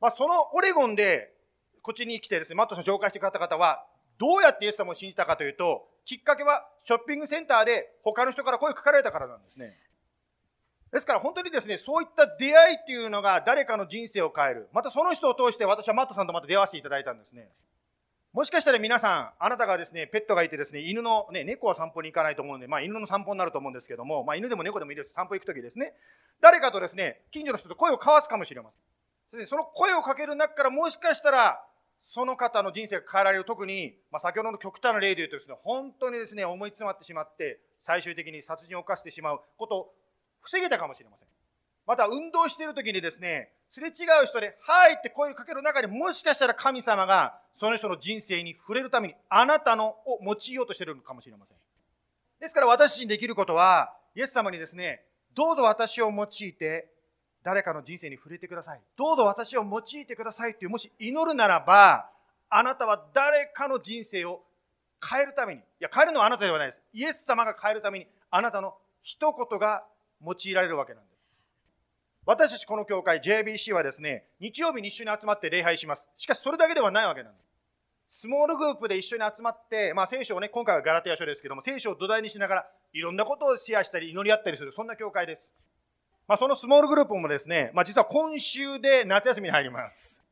[0.00, 1.32] まあ、そのオレゴンで、
[1.82, 3.84] こっちに来てですね、マットさん紹介してくれた方は、
[4.18, 9.78] どうやってイエス様を信じたかというと、きっかけはショッピングセンターで他の人から声をかけられたからなんですね。
[10.92, 14.68] ですから本当にですね、そういった出会いっていうのが誰かの人生を変える。
[14.72, 17.48] またその人を通して私はマットさんとまた出会わせていただいたんですね。
[18.32, 25.12] もしかしたら皆さん、あなたがですね、ペットがいてですね、犬の、ね、猫は散歩に行かないと思うんで、まあ犬の散歩になると思うんですけども、まあ犬でも猫でもいいです。
[25.12, 25.94] 散歩行くときですね、
[26.40, 28.70] 誰かとですね、近所の人と声を交わすかもしれま
[29.32, 29.46] せん。
[29.46, 31.64] その声をかける中からもしかしたら、
[32.12, 39.94] その方の人生が変えられる、特に、まあ、先ほどの極端な例で言うとですね、本当にですね、思い詰まってしまって、最終的に殺人を犯してしまうことを
[40.40, 41.28] 防げたかもしれません。
[41.86, 43.90] また運動している時にですね、すれ違
[44.24, 51.56] う人で、はいって声をかける中でもしかしたら神様がその人の人生に触れるためにあなたのを用いようとしているのかもしれません。
[52.40, 55.04] ですから私たちにできることは、イエス様にですね、
[55.36, 56.90] どうぞ私を用いて
[57.42, 58.80] 誰かの人生に触れてください。
[58.96, 62.10] どうぞ私を用いてくださいという、もし祈るならば、
[62.48, 64.42] あなたは誰かの人生を
[65.02, 66.82] 変えるために、いや、変えるのはあなたではないです。
[66.92, 69.84] イエス様が変えるために、あなたの一言が
[70.22, 71.20] 用いられるわけなんです。
[72.26, 76.10] 私たちこの教会 JBC はですね、日曜日に一緒に集まって礼拝します。
[76.18, 77.50] しかしそれだけではないわけなんです。
[78.22, 85.52] スモールグループで一緒に集まって、まあ、聖書をね、今回はガラテヤ書ですけども、聖書を土台にしながら、いろんなことをシェアしたり、祈り合ったりする、そんな教会です。
[86.30, 90.22] まあ、そのスモールグループもですね、まあ、実は今週で夏休みに入ります。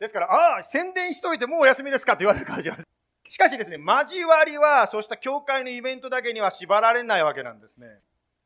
[0.00, 3.34] ですから、ああ、宣伝しといてもうお休みですかと言われる感じなんです。
[3.34, 7.86] しかしですね、交わりは、そうした教会のイベントだけには縛られないわけなんですね。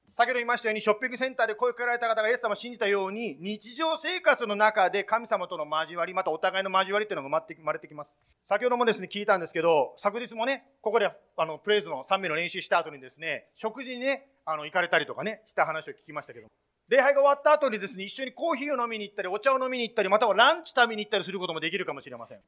[0.04, 8.14] 先ほど言いましたように、ショッピングセンターで声をかけられた方がイエス様を信じたように、日常生活の中で神様との交わり、またお互いの交わりっていうのが生まれてきます。
[8.46, 16.48] 先ほどもですね、聞いたんですけど、昨日もね、ここであのプレイズの賛美の練習した後にですね、食事にね、あの行かれたりとかね、した話を聞きましたけど、
[16.88, 22.40] 礼拝が終わった後にですね、一緒にコーヒーを飲みに行ったり、お茶を飲みに行ったり、またはランチ食べに行ったりすることもできるかもしれません。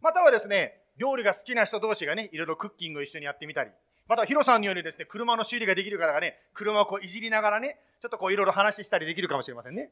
[0.00, 3.70] またはですね、料理が好きな人同士がね、いろいろクッキングを一緒にやってみたり、
[4.06, 9.90] またヒロさんのようにですね車の修理ができる方がね車をこういじりながらねちょっとこういろいろ話したりできるかもしれませんね。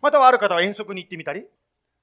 [0.00, 1.44] またはある方は遠足に行ってみたり。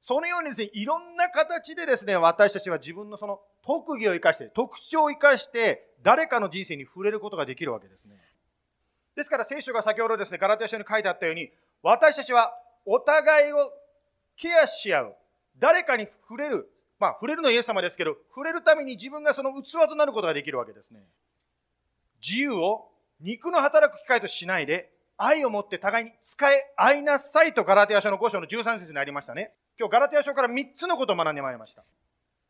[0.02, 8.16] そのようにですねいろんな形でですね私たちは自分のその特技を生かして特徴を生かして誰かの人生に触れることができるわけですね。
[9.18, 11.50] ですから聖書が先ほどですねガラテヤ書に書いてあったように
[11.84, 12.54] 私たちは
[12.86, 13.58] お互いを
[14.38, 15.16] ケアし合う
[15.60, 21.00] 誰かに触れるまあ触れるのはイエス様ですけど触れるために自分がその器となることができるわけですね
[22.26, 29.52] 自由を肉の働く機会としないで愛を持って互いに使い合いなさいとガラテヤ書の5章の13節にありましたね。
[29.80, 31.84] 今日ガラテヤ書から3つのことを学んでまいりました。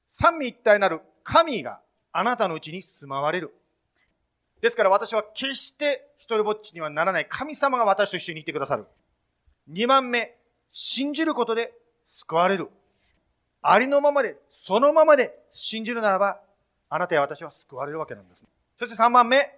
[0.09, 1.79] 三位一体なる神が
[2.11, 3.53] あなたのうちに住まわれる。
[4.61, 8.85] ですから私は決して一人ぼっちにはならない神様が私と一緒にいてくださる。
[9.71, 10.35] 2番目、
[10.69, 11.73] 信じることで
[12.05, 12.69] 救われる。
[13.61, 16.39] ありのままで、そのままで信じるならば、
[16.89, 18.45] あなたや私は救われるわけなんです。
[18.79, 19.57] そして3番目、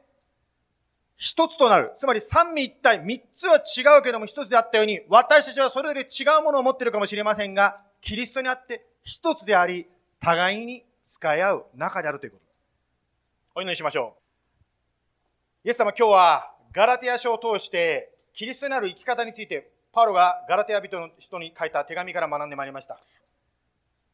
[1.17, 1.91] 一つとなる。
[1.95, 9.87] つまり三位一体、三つは違うけども一つであったように、私たちはそれぞれ違うものを持っているかもしれませんが、キリストにあって一つであり、
[10.19, 12.43] 互いに使い合う仲であるということ。
[13.55, 14.18] お祈りしましょう。
[15.65, 22.97] イエス様、今日はガラテヤ書を通して、キリストにある生き方について、パウロがガラテヤ人の人に書いた手紙から学んでまいりました。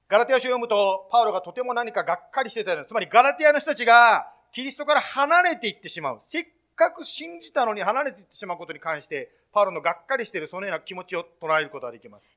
[0.07, 6.19] ガラテヤ書を読むと、パウロがとても何かがっかりしてたような、つまりガラテヤの人たちがキリストから離れていってしまう。
[6.23, 6.45] せっ
[6.75, 12.35] かく信じたのに離れていってしまうことに関して、パウロのがっかりしているそのような気持ちを捉えることができます。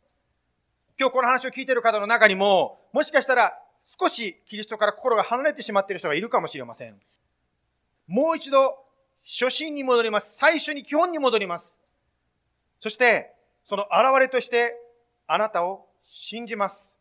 [1.01, 3.59] 今日この話を聞いている方の中にも、もしかしたら
[3.99, 7.01] 少しキリストから心が離れてしまっている人がいるかもしれません。
[8.07, 8.85] もう一度、
[9.31, 10.39] 初心に戻ります。
[10.39, 11.79] 最初に基本に戻ります。
[12.81, 14.75] そして、その現れとして、
[15.27, 16.97] あなたを信じます。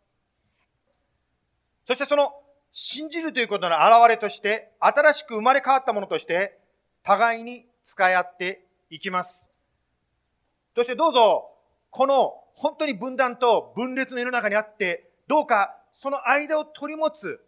[1.87, 2.33] そしてその
[2.73, 6.59] 信じるということの現れとして、新しく生まれ変わったものとして、
[7.01, 9.47] 互いに使い合っていきます。
[10.75, 11.49] そしてどうぞ、
[11.91, 17.39] この本当に分断と分裂の世の中にあって、どうかその間を取り持つ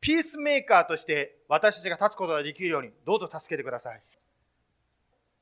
[0.00, 4.02] ピースメーカーとして私たちが立つことができるように、どうぞ助けてください。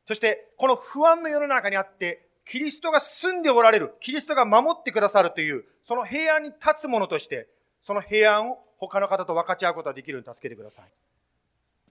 [0.06, 7.48] そして、この不安の世の中にあって、キリストが住んでおられる、キリストが守ってくださるという、その平安に立つものとして、
[7.80, 10.84] その平安を他の方と分かち合うことができるように助けてください。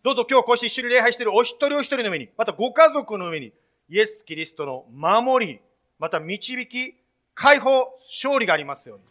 [0.03, 3.53] どうぞ今日こうして一緒に礼拝しているお一人お一人の上に、またご家族の上に、
[3.88, 5.62] イエス・キリストの守り、
[5.99, 6.95] また導き、
[7.34, 9.05] 解放、勝利がありますように。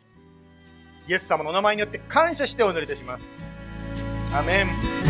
[1.08, 3.24] イエス様のお名前によって感謝してお祈りいたします。
[4.34, 5.09] アメン。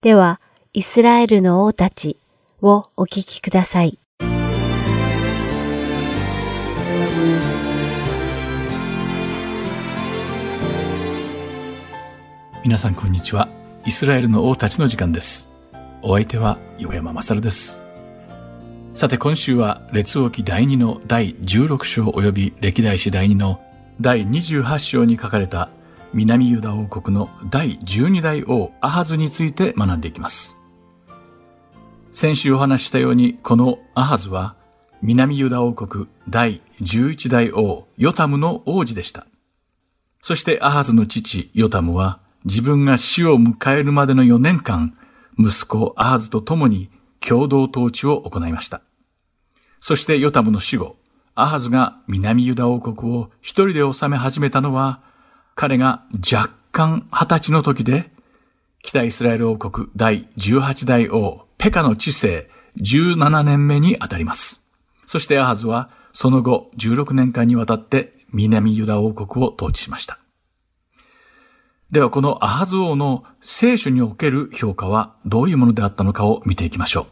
[0.00, 0.40] では、
[0.72, 2.18] イスラエルの王たち
[2.60, 3.98] をお聞きください。
[12.64, 13.50] 皆さんこんにちは。
[13.84, 15.50] イスラエルの王たちの時間です。
[16.00, 17.82] お相手は岩山勝です。
[18.94, 23.60] さて今週は列王記第2の第16章及び歴代史第2の
[24.00, 25.68] 第28章に書かれた
[26.14, 30.56] 南ユダ王国の第12代王アハズについて学んでいきます。
[32.12, 34.56] 先週お話ししたようにこのアハズは
[35.02, 39.26] 南ユダ王国第11代王ヨタムの王子でした。
[40.22, 44.96] そしてアハズの父ヨタムは自分が死を迎えるまでの4年間、
[45.38, 46.90] 息子アハズと共に
[47.20, 48.82] 共同統治を行いました。
[49.80, 50.96] そしてヨタムの死後、
[51.34, 55.00] アハズが南ユダ王国を一人で治め始めたのは、
[55.54, 58.10] 彼が若干二十歳の時で、
[58.82, 64.64] 北イスラエル王国第18代王ペカの治世17年目にあたります。
[65.06, 70.18] そしてアハズはその後16年間にわたって南ユダ王国を統治しました。
[71.94, 77.06] ではこのアハズ王の聖書における評価はどういうものであったのかを見ていきましょう。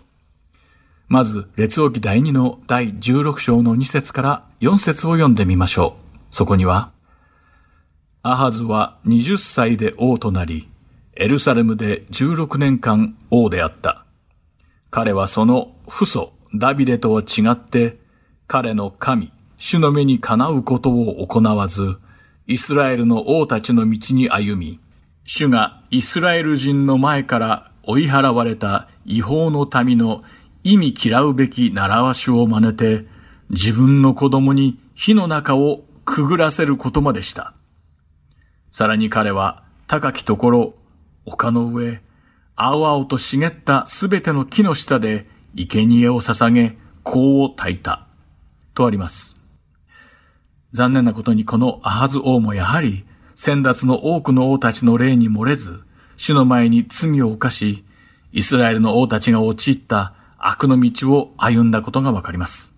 [1.07, 6.05] まず、列王記第2の第16章の2節から4節を読んでみましょう。
[6.33, 6.91] そこには、
[8.25, 10.69] アハズは20歳で王となり、
[11.15, 14.05] エルサレムで16年間王であった。
[14.91, 18.01] 彼はその父祖ダビデとは違って、
[18.49, 21.99] 彼の神、主の目にかなうことを行わず、
[22.47, 24.81] イスラエルの王たちの道に歩み、
[25.25, 30.23] 主がイスラエル人の前から追い払われた違法の民の
[30.65, 33.07] 意味嫌うべき習わしを真似て、
[33.51, 37.55] 自分の子供に火の中をくぐらせることまでした。
[38.71, 40.75] さらに彼は高きところ、
[41.27, 42.03] 丘の上、
[42.57, 48.07] 青々と茂ったすべての木の下で生贄を捧げ、香を焚いた。
[48.75, 49.42] とあります。
[50.73, 53.05] 残念なことにこのアハズ王もやはり、
[53.35, 55.83] 先達の多くの王たちの霊に漏れず、
[56.17, 57.85] 主の前に罪を犯し、
[58.33, 62.75] イスラエルの王たちが陥った悪の道を歩んだことがわかります。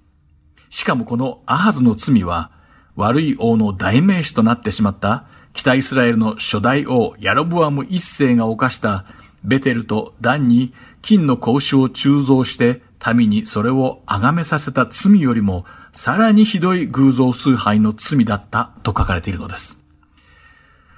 [0.68, 2.50] しかもこのアハズの罪は、
[2.96, 9.04] 悪い王の代名詞となってしまった北イスラエルの初代王ヤロブアム一世が犯した
[9.44, 10.72] ベテルとダンに
[11.04, 12.80] 金の格子を鋳造して
[13.14, 19.84] 民にそれを崇めさせた罪よりもさらにひどい偶像崇拝の罪だったと書かれているのです。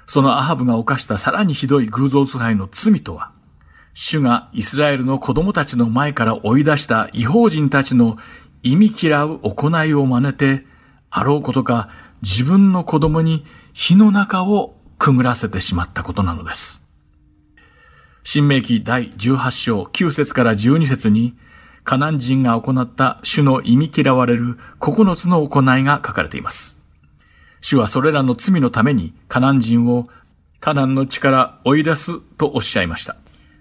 [0.07, 3.33] そのアハブが犯したさらにひどい偶像崇拝の罪とは、
[3.95, 8.17] 主がイスラエルの子供たちの前から追い出した違法人たちの
[8.63, 10.65] 意味嫌う行いを真似て、
[11.11, 11.89] あろうことか
[12.23, 16.86] 自分の子供に火の中をくぐらせてしまったことなのです。
[18.29, 21.37] 新明記第18章9節から12節に、
[21.85, 26.81] カナン人が行った主の意味嫌われる9つの行いが書かれています。
[27.61, 30.09] 主はそれらの罪のためにカナン人を
[30.59, 33.15] カナンの地から追い出すとおっしゃいました。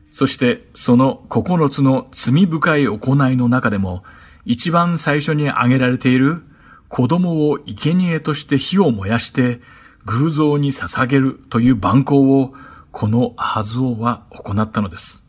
[0.09, 4.03] そしてその9つの罪深い行いの中でも
[4.45, 6.41] 一番最初に挙げられている
[6.89, 9.61] 子供を生贄として火を燃やして
[10.05, 12.55] 偶像に捧げるという蛮行を
[12.97, 15.25] このアハズ王は行ったのです。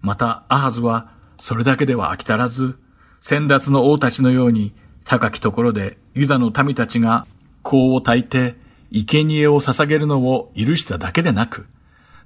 [0.00, 2.78] またアハズはそれだけでは飽き足らず、
[3.18, 4.72] 先達の王たちのように
[5.04, 7.26] 高きところでユダの民たちが
[7.64, 8.54] 香を焚いて
[8.92, 11.66] 生贄を捧げるのを許しただけでなく、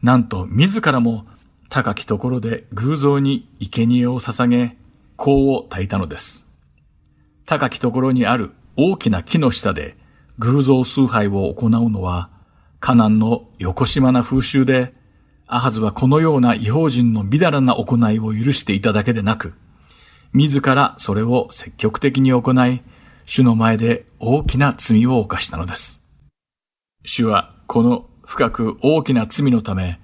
[0.03, 1.24] なんと自らも
[1.70, 4.76] 高きところで偶像に生贄を捧げ、
[5.16, 6.46] 香を焚いたのです。
[7.46, 9.96] 高きところにある大きな木の下で
[10.38, 12.28] 偶像崇拝を行うのは、
[12.83, 14.93] カナンの横島な風習で、
[15.47, 19.55] アハズはこのような違法人のみだらな行いを許していただけでなく、
[20.33, 22.83] 自らそれを積極的に行い、
[23.24, 26.03] 主の前で大きな罪を犯したのです。
[27.05, 30.01] 主はこの深く大きな罪のため、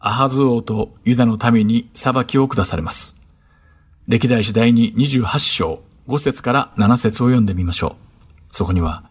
[0.00, 3.14] アハズ王とユダの民に裁きを下されます。
[4.08, 7.94] 歴代史第に28章5節から7節を読んでみましょう。
[8.50, 9.08] そこには、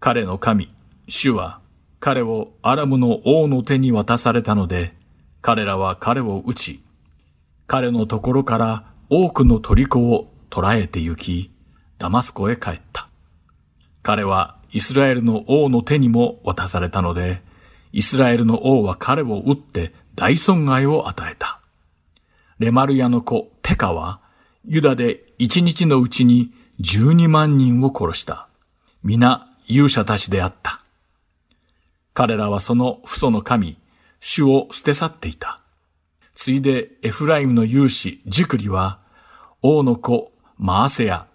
[0.00, 0.68] 彼の神、
[1.06, 1.61] 主は
[2.04, 4.92] 彼をアラムの王の手に渡されたので、
[5.40, 6.82] 彼らは彼を撃ち、
[7.68, 11.52] 彼のところから多くの虜を捕らえて行き、
[11.98, 13.08] ダマスコへ帰った。
[14.02, 17.40] 彼はイスラエルの王の手にも渡されたので、
[17.92, 21.60] イスラエルの王は彼を撃って大損害を与えた。
[22.58, 24.20] レマルヤの子ペカは、
[24.64, 28.48] ユダで一日のうちに12万人を殺した。
[29.04, 30.81] 皆勇者たちであった。
[32.14, 33.78] 彼らはその父祖の神、
[34.20, 35.60] 主を捨て去っていた。
[36.34, 39.00] ついでエフライムの勇士ジクリは、
[39.62, 41.26] 王の子マーセヤ、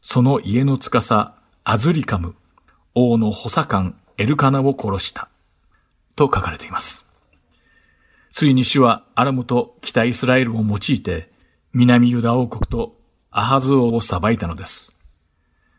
[0.00, 2.34] その家の司アズリカム、
[2.94, 5.28] 王の補佐官エルカナを殺した。
[6.16, 7.06] と書かれています。
[8.28, 11.30] ついに主はアラムと北イスラエルを用いて、
[11.72, 12.92] 南ユダ王国と
[13.30, 14.94] アハズ王を裁いたのです。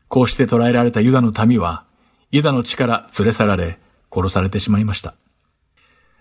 [0.08, 1.86] こうして捕らえられたユダの民は、
[2.32, 3.78] ユダの地から連れ去られ、
[4.14, 5.16] 殺されてしまいました。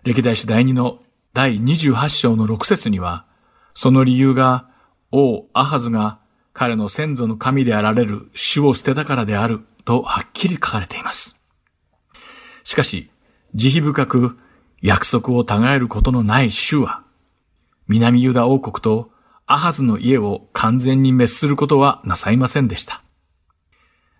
[0.04, 1.00] 歴代史第2の
[1.32, 3.26] 第28章の6節には、
[3.74, 4.68] その理由が、
[5.12, 6.20] 王アハズが
[6.52, 11.40] 彼の先祖の神であられる主を捨てたからであるとはっきり書かれています。
[12.64, 13.10] しかし、
[13.54, 14.36] 慈悲深く
[14.80, 17.00] 約束を違えることのない主は、
[17.88, 19.10] 南ユダ王国と
[19.46, 23.02] アハズの家を完全に滅することはなさいませんでした。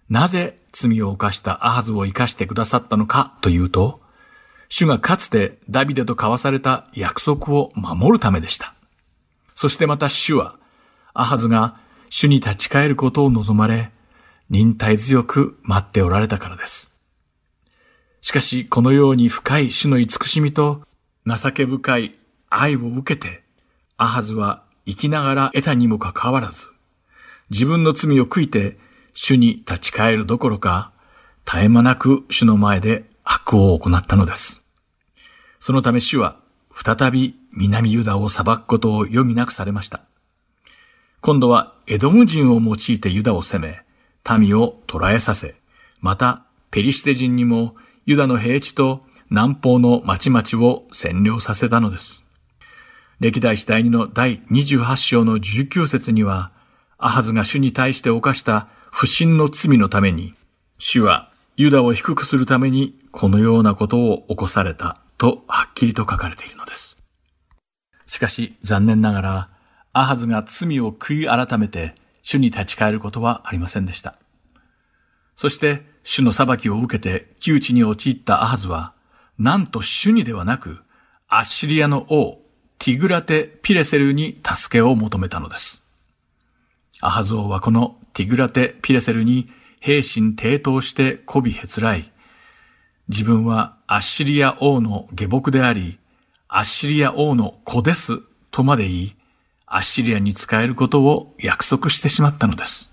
[0.09, 4.01] なぜ罪を犯したアハズを生かしてくださったのかというと、
[4.69, 8.75] 主がかつてダビデと交わされた約束を守るためでした。
[9.55, 10.57] そしてまた主は、
[11.13, 11.77] アハズが
[12.09, 13.91] 主に立ち返ることを望まれ、
[14.49, 16.95] 忍耐強く待っておられたからです。
[18.21, 20.83] しかし、このように深い主の慈しみと
[21.27, 22.19] 情け深い
[22.49, 23.43] 愛を受けて、
[23.97, 26.69] アハズは生きながら得たにもかかわらず、
[27.51, 28.79] 自分の罪を悔いて
[29.15, 30.93] 主に立ち返るどころか、
[31.45, 34.65] 絶え間なく主の前で悪を行ったのです。
[35.59, 36.37] そのため主は
[36.75, 40.03] 再び南ユダを裁くことを余儀なくされました。
[41.21, 43.83] 今度はエドム人を用いてユダを攻め、
[44.39, 45.55] 民を捕らえさせ、
[46.01, 47.75] またペリシテ人にも
[48.07, 52.27] ユダの平地と南方の町々を占領させたのです。
[53.21, 56.53] 歴代史第2の第28章の19節には、
[56.97, 60.35] アハズが主に対して犯した不信の罪のために、
[60.79, 66.99] 主はユダを低くするためにこのようなことを起こされたとはっきりと書かれているのです。
[68.07, 69.49] しかし残念ながら、
[69.93, 74.17] アハズが罪を悔い改めて主に立ち返ることはありませんでした。
[75.37, 78.95] そして主の裁きを受けて窮地に陥ったアハズは、
[79.39, 80.81] なんと主にではなく、
[81.29, 82.41] アッシリアの王、
[82.79, 85.87] ティグラテ・ピレセルに助けを求めたのです。
[87.03, 89.49] アハズ王はこのティグラテ・ピレセルに
[89.81, 92.13] 兵心抵当して媚びへつらい。
[93.09, 95.99] 自分はアッシリア王の下僕であり、
[96.49, 99.17] アッシリア王の子ですとまで言い、
[99.67, 102.93] アッシリアに仕えることを約束してしまったのです。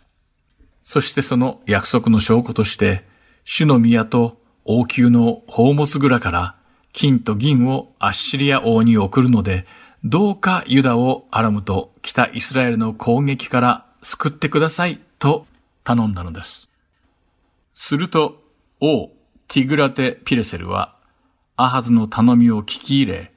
[0.83, 3.05] そしてその約束の証拠として、
[3.43, 6.55] 主の宮と王宮の宝物蔵から
[6.93, 9.65] 金と銀をアッシリア王に送るので、
[10.03, 15.45] どうかユダをアラムと北イスラエルの攻撃から救ってくださいと
[15.83, 16.69] 頼んだのです。
[17.73, 18.41] すると
[18.79, 19.09] 王
[19.47, 20.97] ティグラテ・ピレセルは
[21.59, 23.33] アハズの頼みを聞き入れ、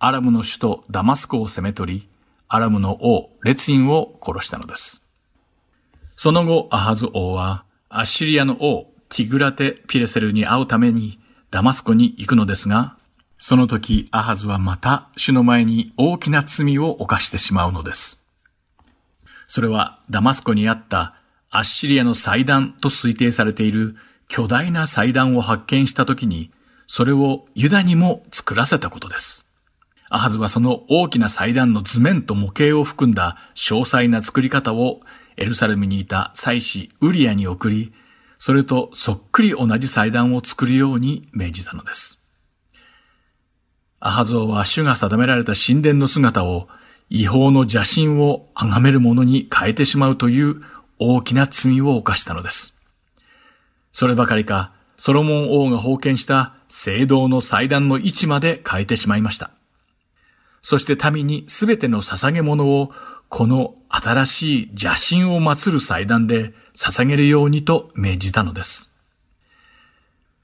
[0.00, 2.08] アラムの首都ダマスコを攻め取り、
[2.48, 5.04] アラムの王レツインを殺したのです。
[6.16, 11.20] その後、アハズ王は、アッシリアの王、ティグラテ・ピレセルに会うために、
[11.52, 12.96] ダマスコに行くのですが、
[13.38, 18.23] その時、アハズはまた、主の前に大きな罪を犯してしまうのです。
[19.46, 21.14] それは、ダマスコにあった、
[21.50, 23.96] アッシリアの祭壇と推定されている
[24.28, 26.50] 巨大な祭壇を発見した時に、
[26.86, 29.46] それをユダにも作らせたことです。
[30.10, 35.00] アハズはその大きな祭壇の図面と模型を含んだ詳細な作り方を
[35.36, 37.92] エルサレムにいた祭司ウリアに送り、
[38.38, 42.20] それとそっくり同じ祭壇を作るように命じたのです。
[44.00, 46.68] アハゾーは主が定められた神殿の姿を
[47.10, 50.62] 違法の邪神を崇めるものに変えてしまうという
[50.98, 52.74] 大きな罪を犯したのです。
[53.92, 59.50] そればかりか、ソロモン王が封建した聖堂の祭壇の位置まで変えてしまいました。
[60.62, 62.90] そして民にすべての捧げ物を
[63.28, 68.90] この新しい邪神を祀る祭壇で捧げるようにと命じたのです。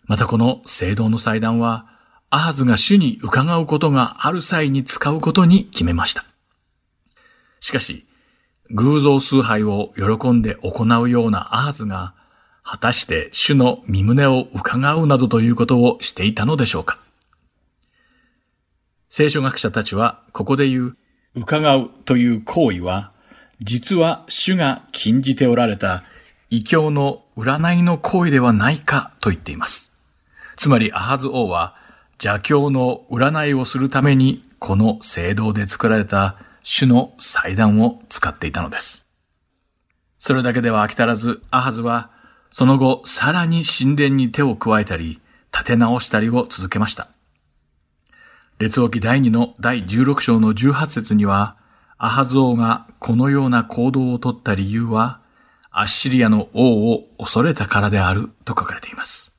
[0.04, 1.86] またこの聖堂の祭壇は、
[2.30, 6.24] アハズが主に伺うことがある際に使うことに決めました。
[7.60, 8.06] しかし、
[8.70, 12.14] 偶像崇拝を喜んで行うようなアハズが、
[12.62, 16.98] 果たして主の身旨を伺うなどということをしていたのでしょうか
[19.08, 20.96] 聖書学者たちは、ここで言う、
[21.34, 23.12] 伺うという行為は、
[23.60, 26.04] 実は主が禁じておられた
[26.48, 29.92] 異教の占いの行為ではないかと言っています。
[30.56, 31.74] つまりアハズ王は
[32.14, 39.06] 邪教の占いをするためにこの聖堂で作られた主の祭壇を使っていたのです。
[40.18, 42.10] それだけでは飽き足らずアハズは
[42.50, 45.20] その後さらに神殿に手を加えたり
[45.52, 47.08] 立て直したりを続けました。
[48.58, 51.56] 列王記第2の第16章の18節には、
[51.96, 55.20] アハズ王がこのような行動をとった理由は、
[55.70, 59.34] アッシリアの王を恐れたからであると書かれています。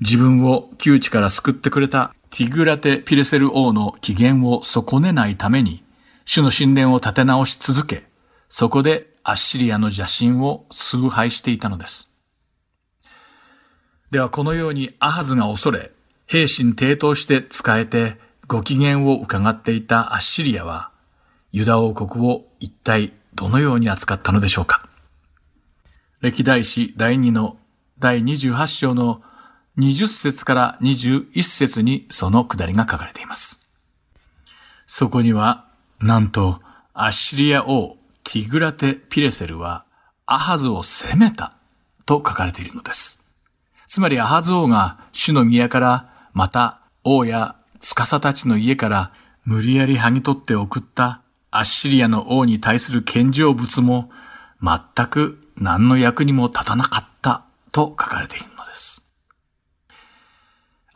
[0.00, 5.84] 自分を窮地から救ってくれたティグラテ・ピレセル王の機嫌を損ねないために、
[6.24, 8.08] 主の神殿を立て直し続け、
[8.48, 12.10] そこでアッシリアの邪神を崇拝していたのです。
[14.10, 15.92] ではこのようにアハズが恐れ、
[16.26, 18.16] 兵心抵当して使えて
[18.48, 20.90] ご機嫌を伺っていたアッシリアは、
[21.52, 24.88] ユダ王国を一体どのように扱ったのでしょうか
[26.20, 27.58] 歴代史第2の
[28.00, 29.22] 第28章の
[29.78, 33.60] 20節から21節にその下りが書かれています。
[34.86, 35.66] そこには、
[36.00, 36.60] なんと、
[36.92, 39.84] アッシリア王ティグラテ・ピレセルは
[40.26, 41.54] アハズを攻めた
[42.06, 43.20] と書かれているのです。
[43.88, 49.12] つまりアハズ王が主の宮からまた王や司たちの家から
[49.44, 51.20] 無理やり剥ぎ取って送った
[51.50, 54.10] アッシリアの王に対する献上物も
[54.62, 58.53] 全く何の役にも立たなかったと書かれている。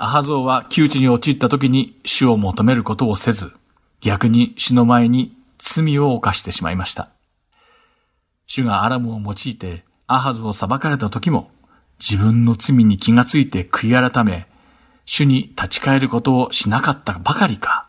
[0.00, 3.52] アハゾーは窮地に陥った時に主を求めることをせず、
[4.00, 7.10] 逆に主の前に罪を犯してしまいました。
[8.46, 11.50] 主がアラムを用いてアハズを裁かれた時も
[11.98, 14.46] 自分の罪に気がついて悔い改め、
[15.04, 17.88] 主に立ち返ることをしなかったばかりか、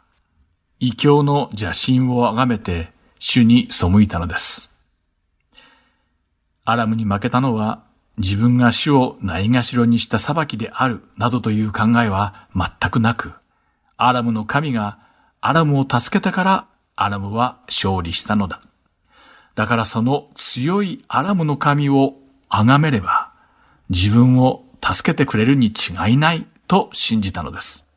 [0.79, 4.71] 異教の邪神を崇めて主に背いたのです。
[6.65, 7.83] アラムに負けたのは
[8.19, 13.33] 自分が主をないがしろにした裁きであるなどという考えは全くなく、
[13.97, 14.99] アラムの神が
[15.41, 18.61] アラムを助けたからアラムは勝利したのだ。
[19.55, 22.15] だからその強いアラムの神を
[22.49, 23.31] 崇めれば
[23.89, 27.87] 自分を助けてくれるに違いないと信じたのです。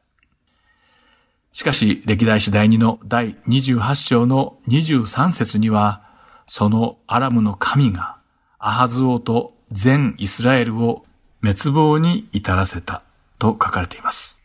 [1.53, 6.03] しかし、歴代史第2の第28章の23節には、
[6.47, 8.17] そのアラムの神が
[8.59, 11.05] アハズ王と全イスラエルを
[11.43, 13.03] 滅亡に至らせた
[13.39, 14.41] と書かれています。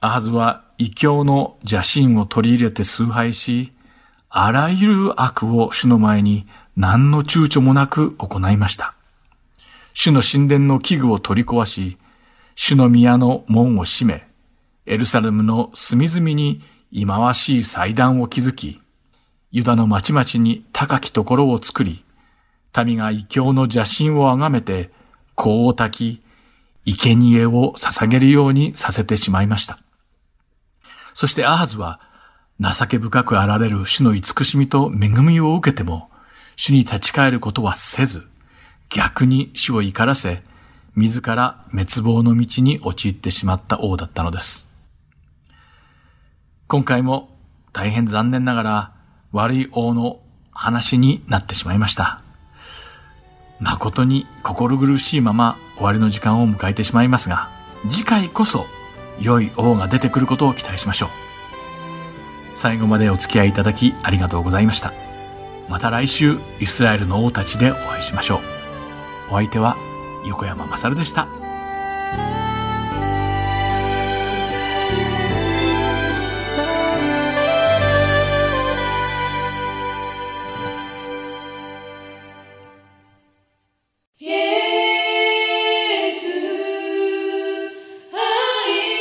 [0.00, 3.72] アハズは異教の邪神を取り入れて崇拝し、
[4.28, 6.46] あらゆる悪を主の前に
[6.76, 8.94] 何の躊躇もなく行いました。
[9.92, 11.98] 主の神殿の器具を取り壊し、
[12.54, 14.26] 主の宮の門を閉め、
[14.86, 16.62] エルサレムの隅々に
[16.92, 18.80] 忌まわしい祭壇を築き、
[19.50, 22.04] ユダの町々に高きところを作り、
[22.82, 24.90] 民が異教の邪神をあがめて、
[25.36, 26.22] 香を焚き、
[26.84, 29.78] 生贄を捧げるようにさせてしまいました。
[31.14, 32.00] そしてアハズは、
[32.60, 36.10] 情け深くあられる主の慈しみと恵みを受けても、
[36.56, 38.26] 主に立ち返ることはせず、
[38.88, 40.42] 逆に主を怒らせ、
[40.96, 44.68] 自ら滅亡の道に陥ってしまった王だったのです。
[46.68, 47.36] 今回も
[47.72, 48.92] 大変残念ながら
[49.32, 50.20] 悪い王の
[50.52, 52.23] 話になってしまいました。
[53.60, 57.48] 誠に心苦しいまま終わりの時間を迎えてしまいますが、
[57.88, 58.66] 次回こそ
[59.20, 61.08] 良い王が出てくることを期待しましょう。
[62.54, 64.92] 最後までお付き合いいただきありがとうございました。
[65.68, 68.40] また来週イスラエルの王たちでお会いしましょう。
[69.30, 69.76] お相手は
[70.26, 71.43] 横山まさるでした。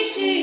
[0.03, 0.42] 今